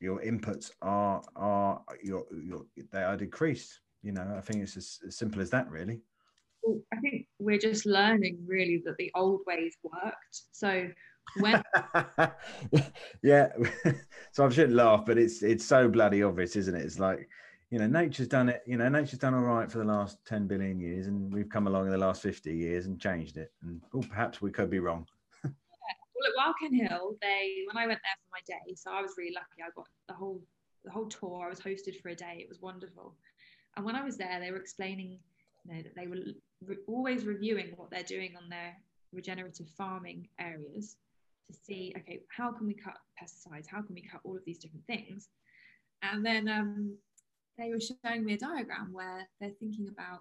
[0.00, 4.98] your inputs are are your your they are decreased you know i think it's as,
[5.06, 6.00] as simple as that really
[6.62, 10.88] well, i think we're just learning really that the old ways worked so
[11.38, 11.62] when
[13.22, 13.48] yeah
[14.32, 17.28] so i shouldn't laugh but it's it's so bloody obvious isn't it it's like
[17.70, 18.62] you know, nature's done it.
[18.66, 21.66] You know, nature's done all right for the last 10 billion years, and we've come
[21.66, 23.52] along in the last 50 years and changed it.
[23.62, 25.06] And oh, perhaps we could be wrong.
[26.16, 29.14] Well, at Wild Hill, they when I went there for my day, so I was
[29.18, 29.62] really lucky.
[29.62, 30.42] I got the whole
[30.84, 31.46] the whole tour.
[31.46, 32.38] I was hosted for a day.
[32.38, 33.14] It was wonderful.
[33.76, 35.18] And when I was there, they were explaining,
[35.64, 36.16] you know, that they were
[36.64, 38.74] re- always reviewing what they're doing on their
[39.12, 40.96] regenerative farming areas
[41.46, 43.66] to see, okay, how can we cut pesticides?
[43.68, 45.28] How can we cut all of these different things?
[46.02, 46.96] And then um,
[47.58, 50.20] they were showing me a diagram where they're thinking about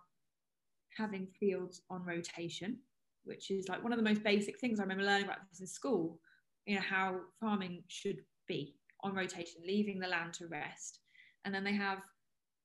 [0.98, 2.78] having fields on rotation,
[3.26, 5.68] which is like one of the most basic things I remember learning about this in
[5.68, 6.20] school,
[6.66, 11.00] you know, how farming should be on rotation, leaving the land to rest.
[11.44, 12.00] And then they have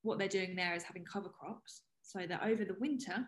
[0.03, 3.27] what they're doing there is having cover crops so that over the winter,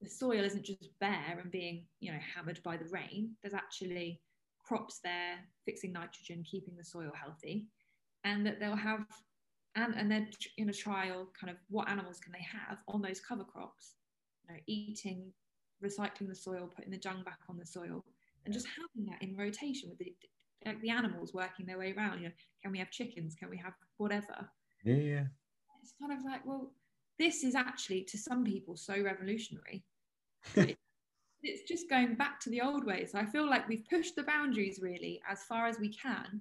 [0.00, 3.34] the soil isn't just bare and being, you know, hammered by the rain.
[3.42, 4.20] There's actually
[4.64, 7.66] crops there fixing nitrogen, keeping the soil healthy,
[8.24, 9.04] and that they'll have
[9.74, 13.20] and and then in a trial kind of what animals can they have on those
[13.20, 13.94] cover crops
[14.42, 15.32] you know eating
[15.84, 18.04] recycling the soil putting the dung back on the soil
[18.44, 20.14] and just having that in rotation with the
[20.66, 23.36] like the animals working their way around you know can we have chickens?
[23.36, 24.48] Can we have whatever?
[24.84, 25.24] Yeah, yeah.
[25.82, 26.72] it's kind of like well
[27.18, 29.84] this is actually to some people so revolutionary
[30.56, 30.76] it,
[31.42, 33.14] it's just going back to the old ways.
[33.14, 36.40] I feel like we've pushed the boundaries really as far as we can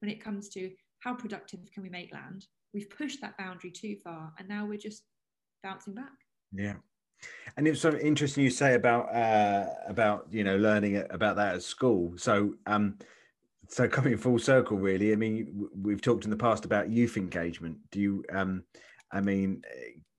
[0.00, 0.70] when it comes to
[1.00, 2.46] how productive can we make land.
[2.74, 5.04] We've pushed that boundary too far and now we're just
[5.62, 6.12] bouncing back.
[6.52, 6.74] Yeah
[7.56, 11.62] and it's so interesting you say about uh about you know learning about that at
[11.62, 12.14] school.
[12.16, 12.98] So um
[13.68, 17.78] so coming full circle really i mean we've talked in the past about youth engagement.
[17.90, 18.64] Do you um
[19.12, 19.62] i mean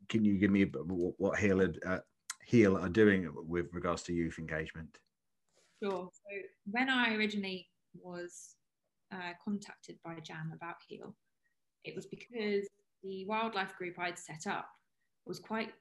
[0.09, 1.99] can you give me what heal uh,
[2.43, 4.97] heal are doing with regards to youth engagement?
[5.83, 6.09] Sure.
[6.11, 6.37] So
[6.71, 8.55] when i originally was
[9.11, 11.15] uh, contacted by jan about heal
[11.85, 12.67] it was because
[13.03, 14.67] the wildlife group I'd set up
[15.25, 15.71] was quite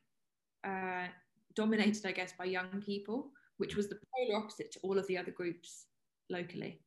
[0.65, 1.07] uh,
[1.55, 5.19] dominated, I guess, by young people, which was the polar opposite to all of the
[5.19, 5.87] other groups
[6.31, 6.81] locally.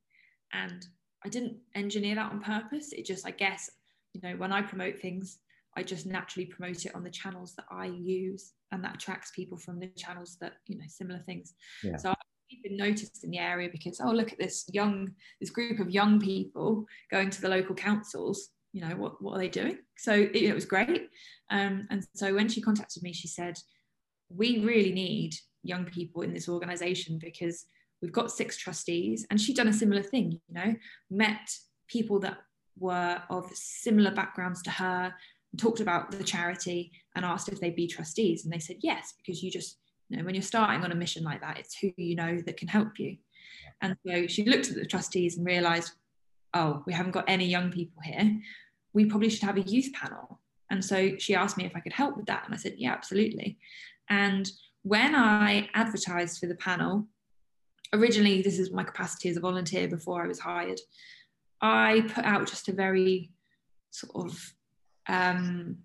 [0.52, 0.86] And
[1.24, 2.92] I didn't engineer that on purpose.
[2.92, 3.70] It just, I guess,
[4.14, 5.38] you know, when I promote things,
[5.76, 9.56] I just naturally promote it on the channels that I use, and that attracts people
[9.56, 11.54] from the channels that you know similar things.
[11.84, 11.96] Yeah.
[11.96, 15.78] So I've been noticed in the area because oh look at this young this group
[15.78, 19.78] of young people going to the local councils you know what, what are they doing?
[19.96, 21.08] So it, it was great.
[21.50, 23.58] Um, and so when she contacted me she said
[24.28, 27.64] we really need young people in this organization because
[28.02, 29.26] we've got six trustees.
[29.30, 30.74] And she'd done a similar thing you know
[31.10, 31.50] met
[31.88, 32.38] people that
[32.78, 35.12] were of similar backgrounds to her
[35.56, 38.44] talked about the charity and asked if they'd be trustees.
[38.44, 41.22] And they said yes because you just you know when you're starting on a mission
[41.22, 43.16] like that it's who you know that can help you.
[43.80, 45.92] And so she looked at the trustees and realized
[46.58, 48.38] oh, we haven't got any young people here.
[48.92, 50.40] We probably should have a youth panel.
[50.70, 52.44] And so she asked me if I could help with that.
[52.44, 53.58] And I said, yeah, absolutely.
[54.10, 54.50] And
[54.82, 57.06] when I advertised for the panel,
[57.92, 60.80] originally, this is my capacity as a volunteer before I was hired.
[61.60, 63.30] I put out just a very
[63.90, 64.54] sort of
[65.08, 65.78] um,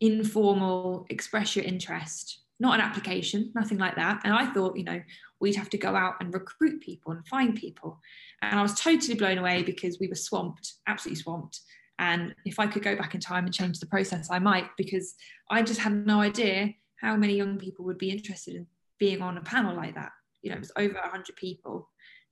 [0.00, 4.20] informal express your interest, not an application, nothing like that.
[4.24, 5.00] And I thought, you know,
[5.40, 8.00] we'd have to go out and recruit people and find people.
[8.42, 11.60] And I was totally blown away because we were swamped, absolutely swamped.
[11.98, 15.14] And if I could go back in time and change the process, I might, because
[15.50, 18.66] I just had no idea how many young people would be interested in
[18.98, 20.12] being on a panel like that.
[20.42, 21.88] You know, it was over 100 people.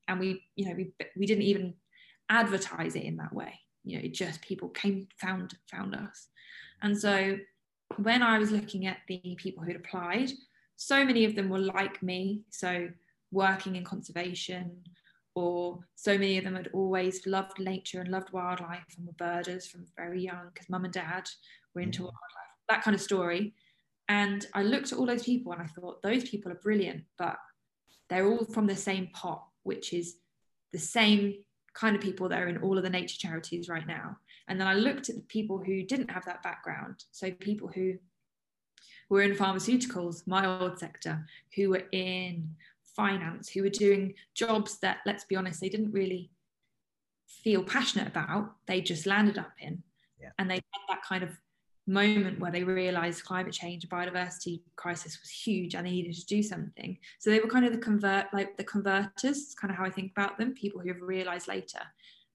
[0.09, 1.75] And we, you know, we, we didn't even
[2.29, 3.59] advertise it in that way.
[3.85, 6.29] You know, it just people came, found, found us.
[6.83, 7.39] And so
[7.99, 10.31] when I was looking at the people who'd applied,
[10.77, 12.43] so many of them were like me.
[12.51, 12.89] So
[13.31, 14.83] working in conservation,
[15.35, 19.67] or so many of them had always loved nature and loved wildlife and were birders
[19.67, 21.29] from very young because mum and dad
[21.75, 22.05] were into mm.
[22.05, 23.55] wildlife, that kind of story.
[24.09, 27.37] And I looked at all those people and I thought, those people are brilliant, but
[28.09, 30.17] they're all from the same pot, which is
[30.73, 31.35] the same
[31.73, 34.17] kind of people that are in all of the nature charities right now.
[34.49, 37.05] And then I looked at the people who didn't have that background.
[37.11, 37.95] So people who
[39.09, 41.25] were in pharmaceuticals, my old sector,
[41.55, 42.55] who were in
[42.97, 46.31] finance, who were doing jobs that, let's be honest, they didn't really
[47.27, 48.55] feel passionate about.
[48.67, 49.83] They just landed up in.
[50.21, 50.31] Yeah.
[50.39, 51.31] And they had that kind of
[51.87, 56.25] moment where they realized climate change and biodiversity crisis was huge and they needed to
[56.25, 59.85] do something so they were kind of the convert like the converters kind of how
[59.85, 61.81] i think about them people who have realized later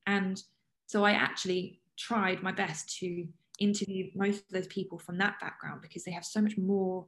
[0.05, 0.43] and
[0.85, 3.27] so i actually tried my best to
[3.59, 7.05] interview most of those people from that background because they have so much more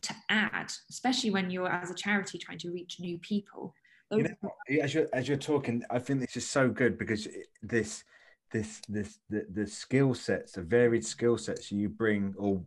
[0.00, 3.74] to add especially when you're as a charity trying to reach new people.
[4.10, 7.26] You know, as you're as you're talking i think this is so good because
[7.62, 8.04] this
[8.50, 12.62] this this the, the skill sets the varied skill sets you bring or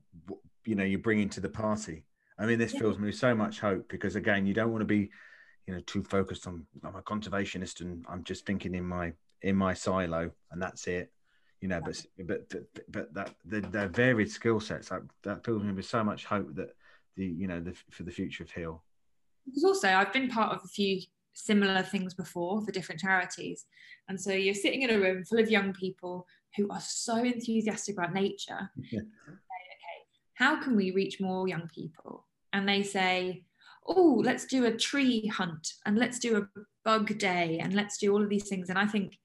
[0.65, 2.03] you know you bring into the party.
[2.37, 2.81] I mean this yeah.
[2.81, 5.09] fills me with so much hope because again you don't want to be
[5.67, 9.55] you know too focused on i'm a conservationist and i'm just thinking in my in
[9.55, 11.11] my silo and that's it
[11.61, 12.53] you know but but
[12.89, 16.53] but, that the, the varied skill sets that, that fills me with so much hope
[16.55, 16.75] that
[17.15, 18.83] the you know the for the future of Heal.
[19.45, 21.01] because also i've been part of a few
[21.35, 23.65] similar things before for different charities.
[24.09, 26.25] And so you're sitting in a room full of young people
[26.55, 28.71] who are so enthusiastic about nature.
[28.91, 29.01] Yeah.
[29.27, 29.99] okay,
[30.35, 32.25] how can we reach more young people?
[32.53, 33.43] And they say,
[33.85, 38.13] oh, let's do a tree hunt and let's do a bug day and let's do
[38.13, 38.69] all of these things.
[38.69, 39.17] And I think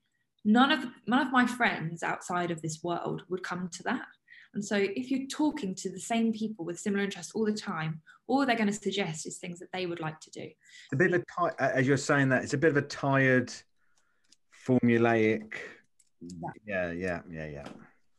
[0.45, 4.07] none of none of my friends outside of this world would come to that.
[4.55, 8.01] And so if you're talking to the same people with similar interests all the time,
[8.27, 10.43] all they're going to suggest is things that they would like to do.
[10.43, 13.53] It's a bit of a, as you're saying that, it's a bit of a tired,
[14.67, 15.53] formulaic.
[16.67, 17.65] Yeah, yeah, yeah, yeah.
[17.65, 17.73] So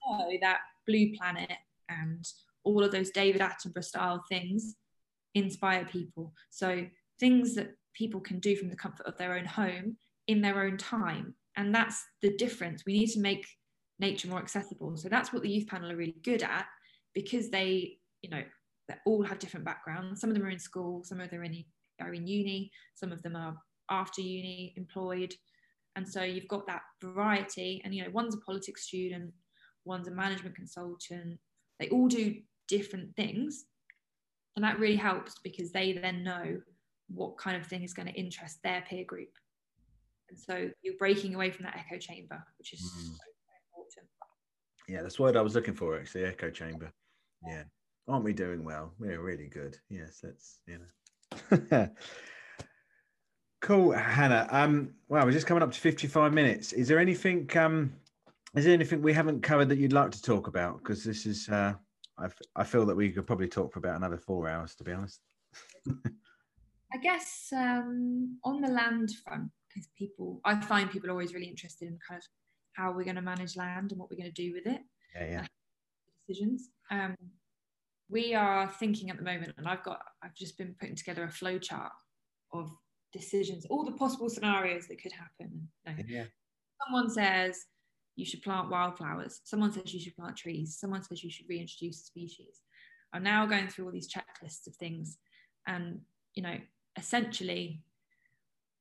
[0.07, 1.51] oh, that Blue Planet
[1.89, 2.25] and
[2.63, 4.75] all of those David Attenborough style things
[5.35, 6.33] inspire people.
[6.49, 6.85] So
[7.19, 9.97] things that people can do from the comfort of their own home
[10.27, 11.35] in their own time.
[11.57, 12.83] And that's the difference.
[12.85, 13.45] We need to make
[13.99, 14.95] nature more accessible.
[14.97, 16.65] So that's what the youth panel are really good at
[17.13, 18.43] because they, you know,
[18.87, 20.21] they all have different backgrounds.
[20.21, 21.63] Some of them are in school, some of them are in,
[21.99, 23.55] are in uni, some of them are
[23.89, 25.33] after uni employed.
[25.95, 27.81] And so you've got that variety.
[27.83, 29.31] And, you know, one's a politics student,
[29.85, 31.37] one's a management consultant.
[31.79, 32.35] They all do
[32.67, 33.65] different things.
[34.55, 36.61] And that really helps because they then know
[37.09, 39.29] what kind of thing is going to interest their peer group.
[40.31, 43.15] And so you're breaking away from that echo chamber, which is mm
[44.91, 46.25] yeah, that's what I was looking for actually.
[46.25, 46.91] Echo chamber.
[47.47, 47.63] Yeah.
[48.07, 48.93] Aren't we doing well?
[48.99, 49.77] We're really good.
[49.89, 51.87] Yes, that's you know.
[53.61, 54.47] cool, Hannah.
[54.51, 56.73] Um, well, we're just coming up to 55 minutes.
[56.73, 57.93] Is there anything um
[58.53, 60.79] is there anything we haven't covered that you'd like to talk about?
[60.79, 61.73] Because this is uh
[62.17, 62.27] I,
[62.57, 65.21] I feel that we could probably talk for about another four hours to be honest.
[66.93, 71.47] I guess um on the land front, because people I find people are always really
[71.47, 72.23] interested in kind of
[72.73, 74.81] how we're going to manage land and what we're going to do with it.
[75.15, 75.45] Yeah, yeah.
[76.27, 76.69] Decisions.
[76.89, 77.15] Um,
[78.09, 81.29] we are thinking at the moment, and I've got, I've just been putting together a
[81.29, 81.91] flow chart
[82.53, 82.69] of
[83.13, 85.67] decisions, all the possible scenarios that could happen.
[86.07, 86.25] yeah.
[86.85, 87.65] Someone says
[88.15, 89.41] you should plant wildflowers.
[89.43, 90.77] Someone says you should plant trees.
[90.79, 92.61] Someone says you should reintroduce species.
[93.13, 95.17] I'm now going through all these checklists of things,
[95.67, 96.01] and
[96.33, 96.57] you know,
[96.97, 97.81] essentially,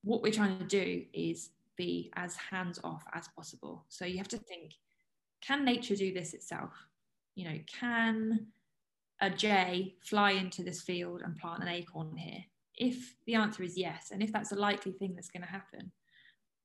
[0.03, 3.85] what we're trying to do is be as hands off as possible.
[3.89, 4.73] So you have to think
[5.41, 6.73] can nature do this itself?
[7.35, 8.47] You know, can
[9.21, 12.45] a jay fly into this field and plant an acorn here?
[12.77, 15.93] If the answer is yes, and if that's a likely thing that's going to happen,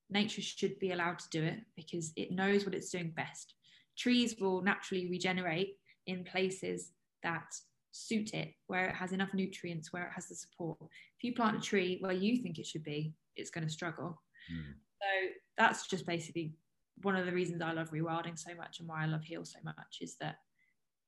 [0.10, 3.54] nature should be allowed to do it because it knows what it's doing best.
[3.98, 6.92] Trees will naturally regenerate in places
[7.24, 7.46] that
[7.92, 10.78] suit it, where it has enough nutrients, where it has the support.
[11.18, 14.22] If you plant a tree where you think it should be, it's going to struggle.
[14.52, 14.74] Mm.
[15.02, 16.54] So that's just basically
[17.02, 19.60] one of the reasons I love rewilding so much and why I love heal so
[19.64, 20.38] much is that,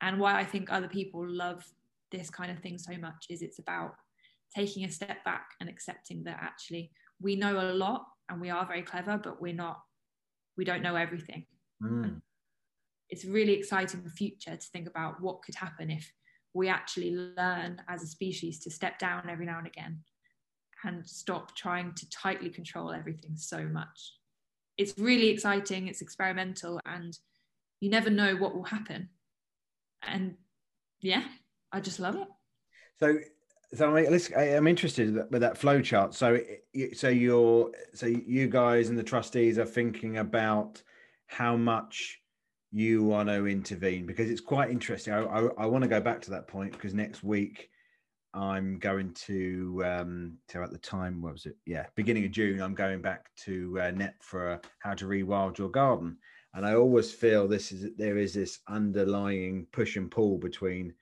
[0.02, 1.66] and why I think other people love
[2.12, 3.96] this kind of thing so much is it's about
[4.56, 8.66] taking a step back and accepting that actually we know a lot and we are
[8.66, 9.82] very clever, but we're not,
[10.58, 11.46] we don't know everything.
[11.84, 12.22] Mm.
[13.10, 16.12] It's really exciting the future to think about what could happen if
[16.54, 20.00] we actually learn as a species to step down every now and again
[20.88, 24.14] and stop trying to tightly control everything so much.
[24.78, 27.18] It's really exciting, it's experimental, and
[27.82, 29.10] you never know what will happen.
[30.02, 30.36] And
[31.02, 31.24] yeah,
[31.72, 32.28] I just love it.
[33.00, 33.18] So,
[33.74, 36.14] so I am interested with that flow chart.
[36.14, 36.40] So,
[36.96, 40.82] so you're, so you guys and the trustees are thinking about
[41.26, 42.22] how much
[42.72, 45.14] you want to intervene because it's quite interesting.
[45.14, 47.70] I, I, I want to go back to that point because next week
[48.38, 51.58] I'm going to um so at the time what was it?
[51.66, 52.62] Yeah, beginning of June.
[52.62, 56.18] I'm going back to uh, Knepp for how to rewild your garden,
[56.54, 60.94] and I always feel this is there is this underlying push and pull between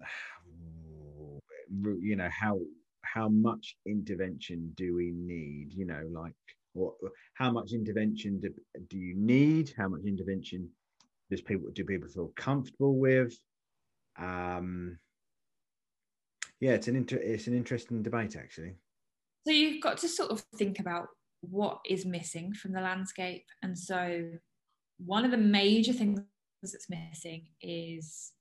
[2.00, 2.60] you know how
[3.02, 5.72] how much intervention do we need?
[5.72, 6.34] You know, like
[6.74, 6.94] what
[7.34, 8.50] how much intervention do,
[8.90, 10.68] do you need how much intervention
[11.30, 13.34] does people do people feel comfortable with
[14.18, 14.98] um
[16.60, 18.74] yeah it's an inter- it's an interesting debate actually
[19.46, 21.08] so you've got to sort of think about
[21.40, 24.30] what is missing from the landscape and so
[24.98, 26.20] one of the major things
[26.62, 28.32] that's missing is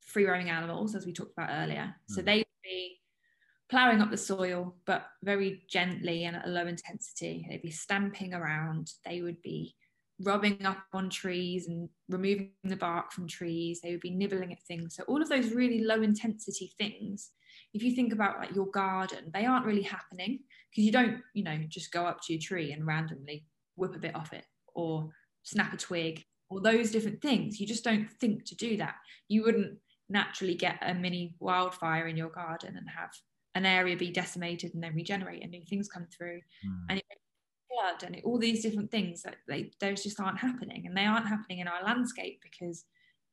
[0.00, 2.14] free roaming animals as we talked about earlier mm.
[2.14, 2.26] so hmm.
[2.26, 2.98] they would be
[3.72, 7.46] ploughing up the soil, but very gently and at a low intensity.
[7.48, 8.90] They'd be stamping around.
[9.02, 9.74] They would be
[10.20, 13.80] rubbing up on trees and removing the bark from trees.
[13.80, 14.94] They would be nibbling at things.
[14.94, 17.30] So all of those really low intensity things,
[17.74, 21.42] if you think about like your garden, they aren't really happening because you don't, you
[21.44, 23.46] know, just go up to your tree and randomly
[23.76, 24.44] whip a bit off it
[24.74, 25.08] or
[25.42, 27.58] snap a twig or those different things.
[27.58, 28.94] You just don't think to do that.
[29.28, 33.10] You wouldn't naturally get a mini wildfire in your garden and have
[33.54, 36.84] an area be decimated and then regenerate and new things come through mm.
[36.88, 37.04] and it
[37.72, 41.04] flood and it, all these different things that they those just aren't happening and they
[41.04, 42.84] aren't happening in our landscape because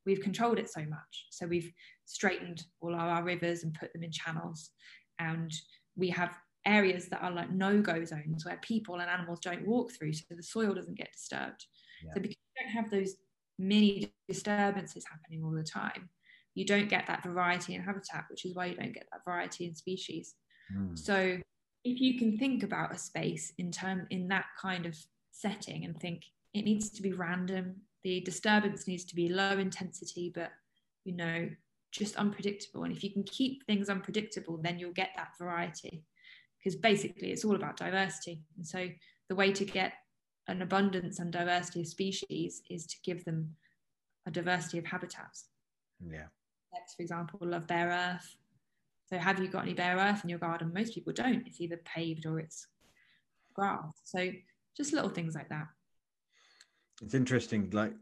[0.06, 1.72] we've controlled it so much so we've
[2.10, 4.70] straightened all our, rivers and put them in channels
[5.18, 5.52] and
[5.96, 6.36] we have
[6.66, 10.42] areas that are like no-go zones where people and animals don't walk through so the
[10.42, 11.66] soil doesn't get disturbed
[12.04, 12.12] yeah.
[12.14, 13.14] so because you don't have those
[13.58, 16.08] mini disturbances happening all the time
[16.54, 19.66] you don't get that variety in habitat, which is why you don't get that variety
[19.66, 20.34] in species.
[20.76, 20.98] Mm.
[20.98, 21.38] So
[21.84, 24.96] if you can think about a space in term in that kind of
[25.30, 30.32] setting and think it needs to be random, the disturbance needs to be low intensity,
[30.34, 30.50] but
[31.04, 31.48] you know,
[31.90, 32.84] just unpredictable.
[32.84, 36.04] And if you can keep things unpredictable, then you'll get that variety.
[36.58, 38.42] Because basically it's all about diversity.
[38.56, 38.88] And so
[39.28, 39.94] the way to get
[40.48, 43.56] an abundance and diversity of species is to give them
[44.26, 45.46] a diversity of habitats.
[46.06, 46.26] Yeah
[46.96, 48.36] for example, love bare earth.
[49.08, 50.72] So have you got any bare earth in your garden?
[50.72, 51.46] Most people don't.
[51.46, 52.66] It's either paved or it's
[53.54, 53.92] grass.
[54.04, 54.30] So
[54.76, 55.66] just little things like that.
[57.02, 57.92] It's interesting, like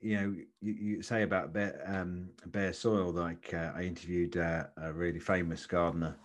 [0.00, 3.10] you know, you, you say about bare, um, bare soil.
[3.12, 6.16] Like uh, I interviewed uh, a really famous gardener,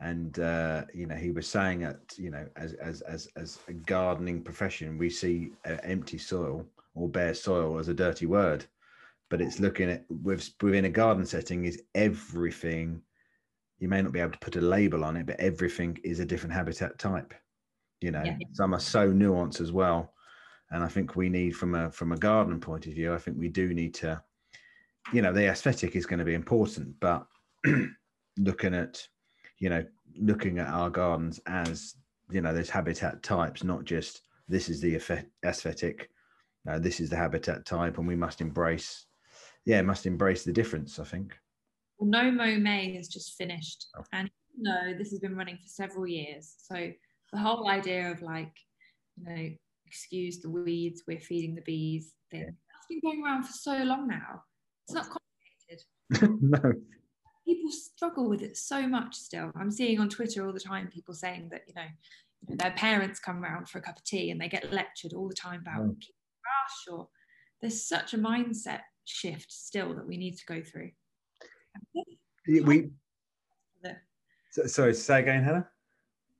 [0.00, 3.72] and uh, you know, he was saying that you know, as as as as a
[3.72, 8.66] gardening profession, we see uh, empty soil or bare soil as a dirty word
[9.30, 13.02] but it's looking at with within a garden setting is everything
[13.78, 16.24] you may not be able to put a label on it but everything is a
[16.24, 17.34] different habitat type
[18.00, 18.36] you know yeah.
[18.52, 20.13] some are so nuanced as well
[20.70, 23.36] and i think we need from a from a garden point of view i think
[23.38, 24.20] we do need to
[25.12, 27.26] you know the aesthetic is going to be important but
[28.38, 29.06] looking at
[29.58, 29.84] you know
[30.16, 31.96] looking at our gardens as
[32.30, 34.96] you know there's habitat types not just this is the
[35.44, 36.10] aesthetic
[36.68, 39.06] uh, this is the habitat type and we must embrace
[39.64, 41.34] yeah, must embrace the difference, I think.
[41.98, 43.86] Well, No Mow May has just finished.
[43.98, 44.04] Oh.
[44.12, 46.54] And no, this has been running for several years.
[46.58, 46.90] So
[47.32, 48.52] the whole idea of like,
[49.16, 49.50] you know,
[49.94, 52.46] excuse the weeds, we're feeding the bees thing, yeah.
[52.46, 54.42] that's been going around for so long now.
[54.86, 56.38] It's not complicated.
[56.42, 56.72] no.
[57.46, 59.52] People struggle with it so much still.
[59.54, 61.86] I'm seeing on Twitter all the time people saying that, you know,
[62.56, 65.34] their parents come around for a cup of tea and they get lectured all the
[65.34, 65.94] time about oh.
[65.94, 67.08] brush or
[67.60, 70.90] there's such a mindset shift still that we need to go through.
[72.46, 72.90] We
[74.54, 75.66] so, sorry, say again, Hannah.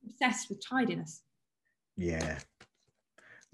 [0.05, 1.23] Obsessed with tidiness.
[1.97, 2.39] Yeah,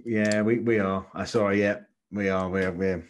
[0.05, 1.05] yeah, we we are.
[1.13, 1.79] I uh, sorry, yeah,
[2.11, 2.49] we are.
[2.49, 3.07] We're we're.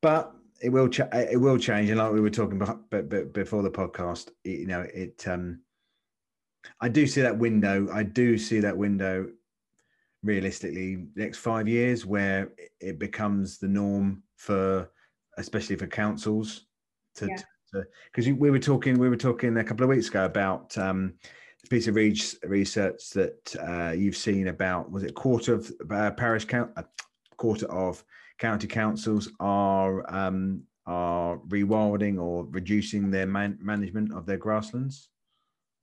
[0.00, 0.32] But
[0.62, 3.62] it will ch- it will change, and like we were talking about, but, but before
[3.62, 5.26] the podcast, it, you know, it.
[5.26, 5.60] Um,
[6.80, 7.88] I do see that window.
[7.92, 9.28] I do see that window
[10.22, 14.90] realistically next five years where it becomes the norm for
[15.38, 16.66] especially for councils
[17.14, 17.28] to
[18.10, 18.32] because yeah.
[18.34, 21.14] we were talking we were talking a couple of weeks ago about um,
[21.68, 26.70] piece of research that uh, you've seen about was it quarter of uh, parish count
[26.76, 26.84] a
[27.36, 28.02] quarter of
[28.38, 35.10] county councils are um, are rewilding or reducing their man- management of their grasslands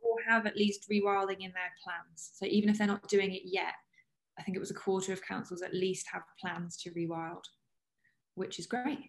[0.01, 3.41] or have at least rewilding in their plans so even if they're not doing it
[3.45, 3.73] yet
[4.37, 7.43] I think it was a quarter of councils at least have plans to rewild,
[8.35, 8.99] which is great.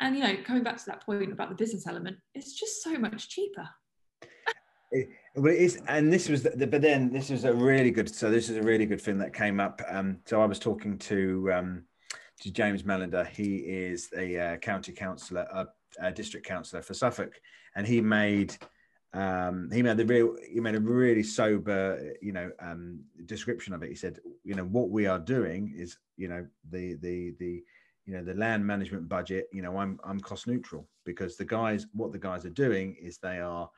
[0.00, 2.98] And you know, coming back to that point about the business element, it's just so
[2.98, 3.68] much cheaper.
[4.90, 8.14] it, well, it is, and this was, the, but then this is a really good.
[8.14, 9.80] So this is a really good thing that came up.
[9.88, 11.84] Um, so I was talking to um,
[12.40, 13.26] to James Mallinder.
[13.26, 15.66] He is a uh, county councillor, a,
[16.00, 17.40] a district councillor for Suffolk,
[17.76, 18.56] and he made
[19.14, 23.82] um, he made the real he made a really sober you know um, description of
[23.82, 27.62] it he said you know what we are doing is you know the the the
[28.06, 31.86] you know the land management budget you know i'm i'm cost neutral because the guys
[31.92, 33.68] what the guys are doing is they are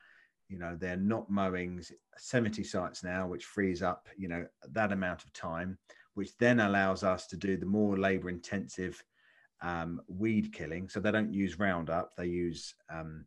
[0.49, 1.83] you know they're not mowing
[2.17, 5.77] 70 sites now which frees up you know that amount of time
[6.13, 9.03] which then allows us to do the more labor intensive
[9.61, 13.25] um, weed killing so they don't use roundup they use um,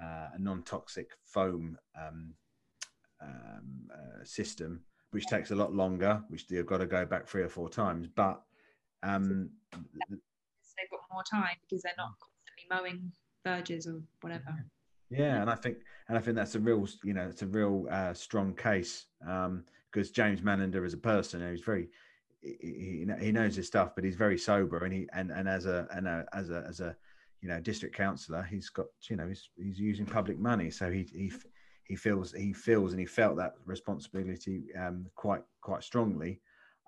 [0.00, 2.34] uh, a non-toxic foam um,
[3.20, 4.80] um, uh, system,
[5.10, 8.08] which takes a lot longer, which you've got to go back three or four times.
[8.14, 8.42] But
[9.02, 13.12] um, they've got more time because they're not constantly mowing
[13.44, 14.64] verges or whatever.
[15.12, 17.86] Yeah, and I think and I think that's a real you know it's a real
[17.90, 21.88] uh, strong case because um, James Mallinder is a person he's very
[22.40, 25.86] he, he, knows his stuff, but he's very sober and he and and as a
[25.92, 26.96] and a, as a as a
[27.40, 31.02] you know district councillor he's got you know he's, he's using public money so he
[31.14, 31.32] he
[31.84, 36.40] he feels he feels and he felt that responsibility um, quite quite strongly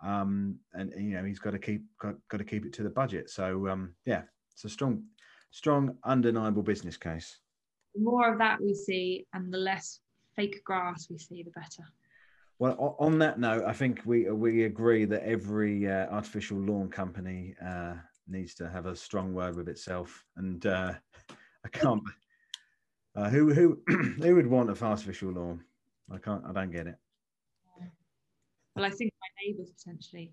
[0.02, 2.82] um, and, and, you know he's got to keep got, got to keep it to
[2.82, 3.30] the budget.
[3.30, 4.22] So um, yeah
[4.52, 5.02] it's a strong
[5.50, 7.38] strong undeniable business case
[7.94, 10.00] the more of that we see and the less
[10.36, 11.84] fake grass we see the better
[12.58, 17.54] well on that note i think we we agree that every uh, artificial lawn company
[17.64, 17.94] uh,
[18.28, 20.24] needs to have a strong word with itself.
[20.36, 20.92] And uh,
[21.64, 22.02] I can't.
[23.16, 23.80] Uh, who who
[24.22, 25.62] who would want a artificial lawn?
[26.10, 26.44] I can't.
[26.46, 26.96] I don't get it.
[28.74, 30.32] Well, I think my neighbours potentially.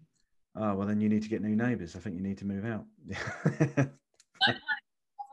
[0.56, 1.96] Oh well, then you need to get new neighbours.
[1.96, 2.86] I think you need to move out.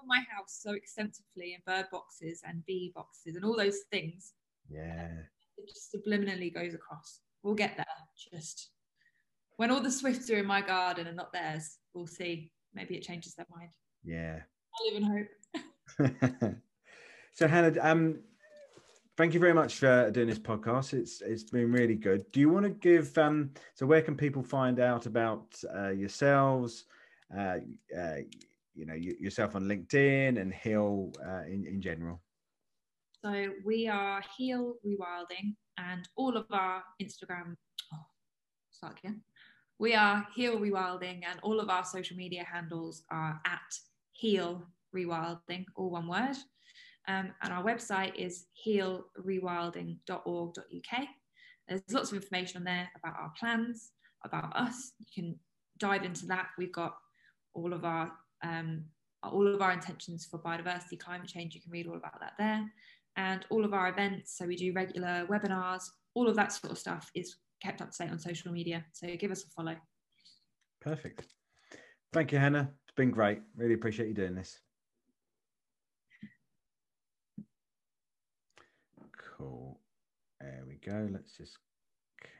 [0.09, 4.33] My house so extensively in bird boxes and bee boxes and all those things.
[4.71, 5.09] Yeah.
[5.57, 7.21] It just subliminally goes across.
[7.43, 7.87] We'll get there.
[8.33, 8.71] Just
[9.57, 12.51] when all the swifts are in my garden and not theirs, we'll see.
[12.75, 13.71] Maybe it changes their mind.
[14.05, 14.41] Yeah.
[14.75, 15.27] I live in
[16.39, 16.55] hope.
[17.35, 18.21] so Hannah, um,
[19.17, 20.95] thank you very much for doing this podcast.
[20.95, 22.25] It's it's been really good.
[22.33, 26.85] Do you want to give um, so where can people find out about uh, yourselves?
[27.37, 27.59] Uh,
[27.99, 28.17] uh,
[28.79, 32.23] you know yourself on LinkedIn and Heal uh, in in general.
[33.25, 37.57] So we are Heal Rewilding, and all of our Instagram.
[37.93, 38.07] Oh,
[38.71, 39.23] start again.
[39.81, 43.75] We are Heal Rewilding, and all of our social media handles are at
[44.13, 44.63] Heal
[44.95, 46.37] Rewilding, all one word.
[47.09, 51.09] Um, and our website is healrewilding.org.uk.
[51.67, 53.93] There's lots of information on there about our plans,
[54.25, 54.93] about us.
[54.99, 55.39] You can
[55.79, 56.49] dive into that.
[56.59, 56.97] We've got
[57.55, 58.13] all of our
[58.43, 58.85] um,
[59.23, 61.55] all of our intentions for biodiversity, climate change.
[61.55, 62.65] You can read all about that there,
[63.17, 64.37] and all of our events.
[64.37, 65.85] So we do regular webinars.
[66.15, 68.85] All of that sort of stuff is kept up to date on social media.
[68.93, 69.77] So give us a follow.
[70.81, 71.27] Perfect.
[72.13, 72.71] Thank you, Hannah.
[72.87, 73.41] It's been great.
[73.57, 74.59] Really appreciate you doing this.
[79.37, 79.79] Cool.
[80.41, 81.09] There we go.
[81.13, 81.59] Let's just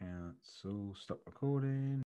[0.01, 2.03] cancel, stop recording.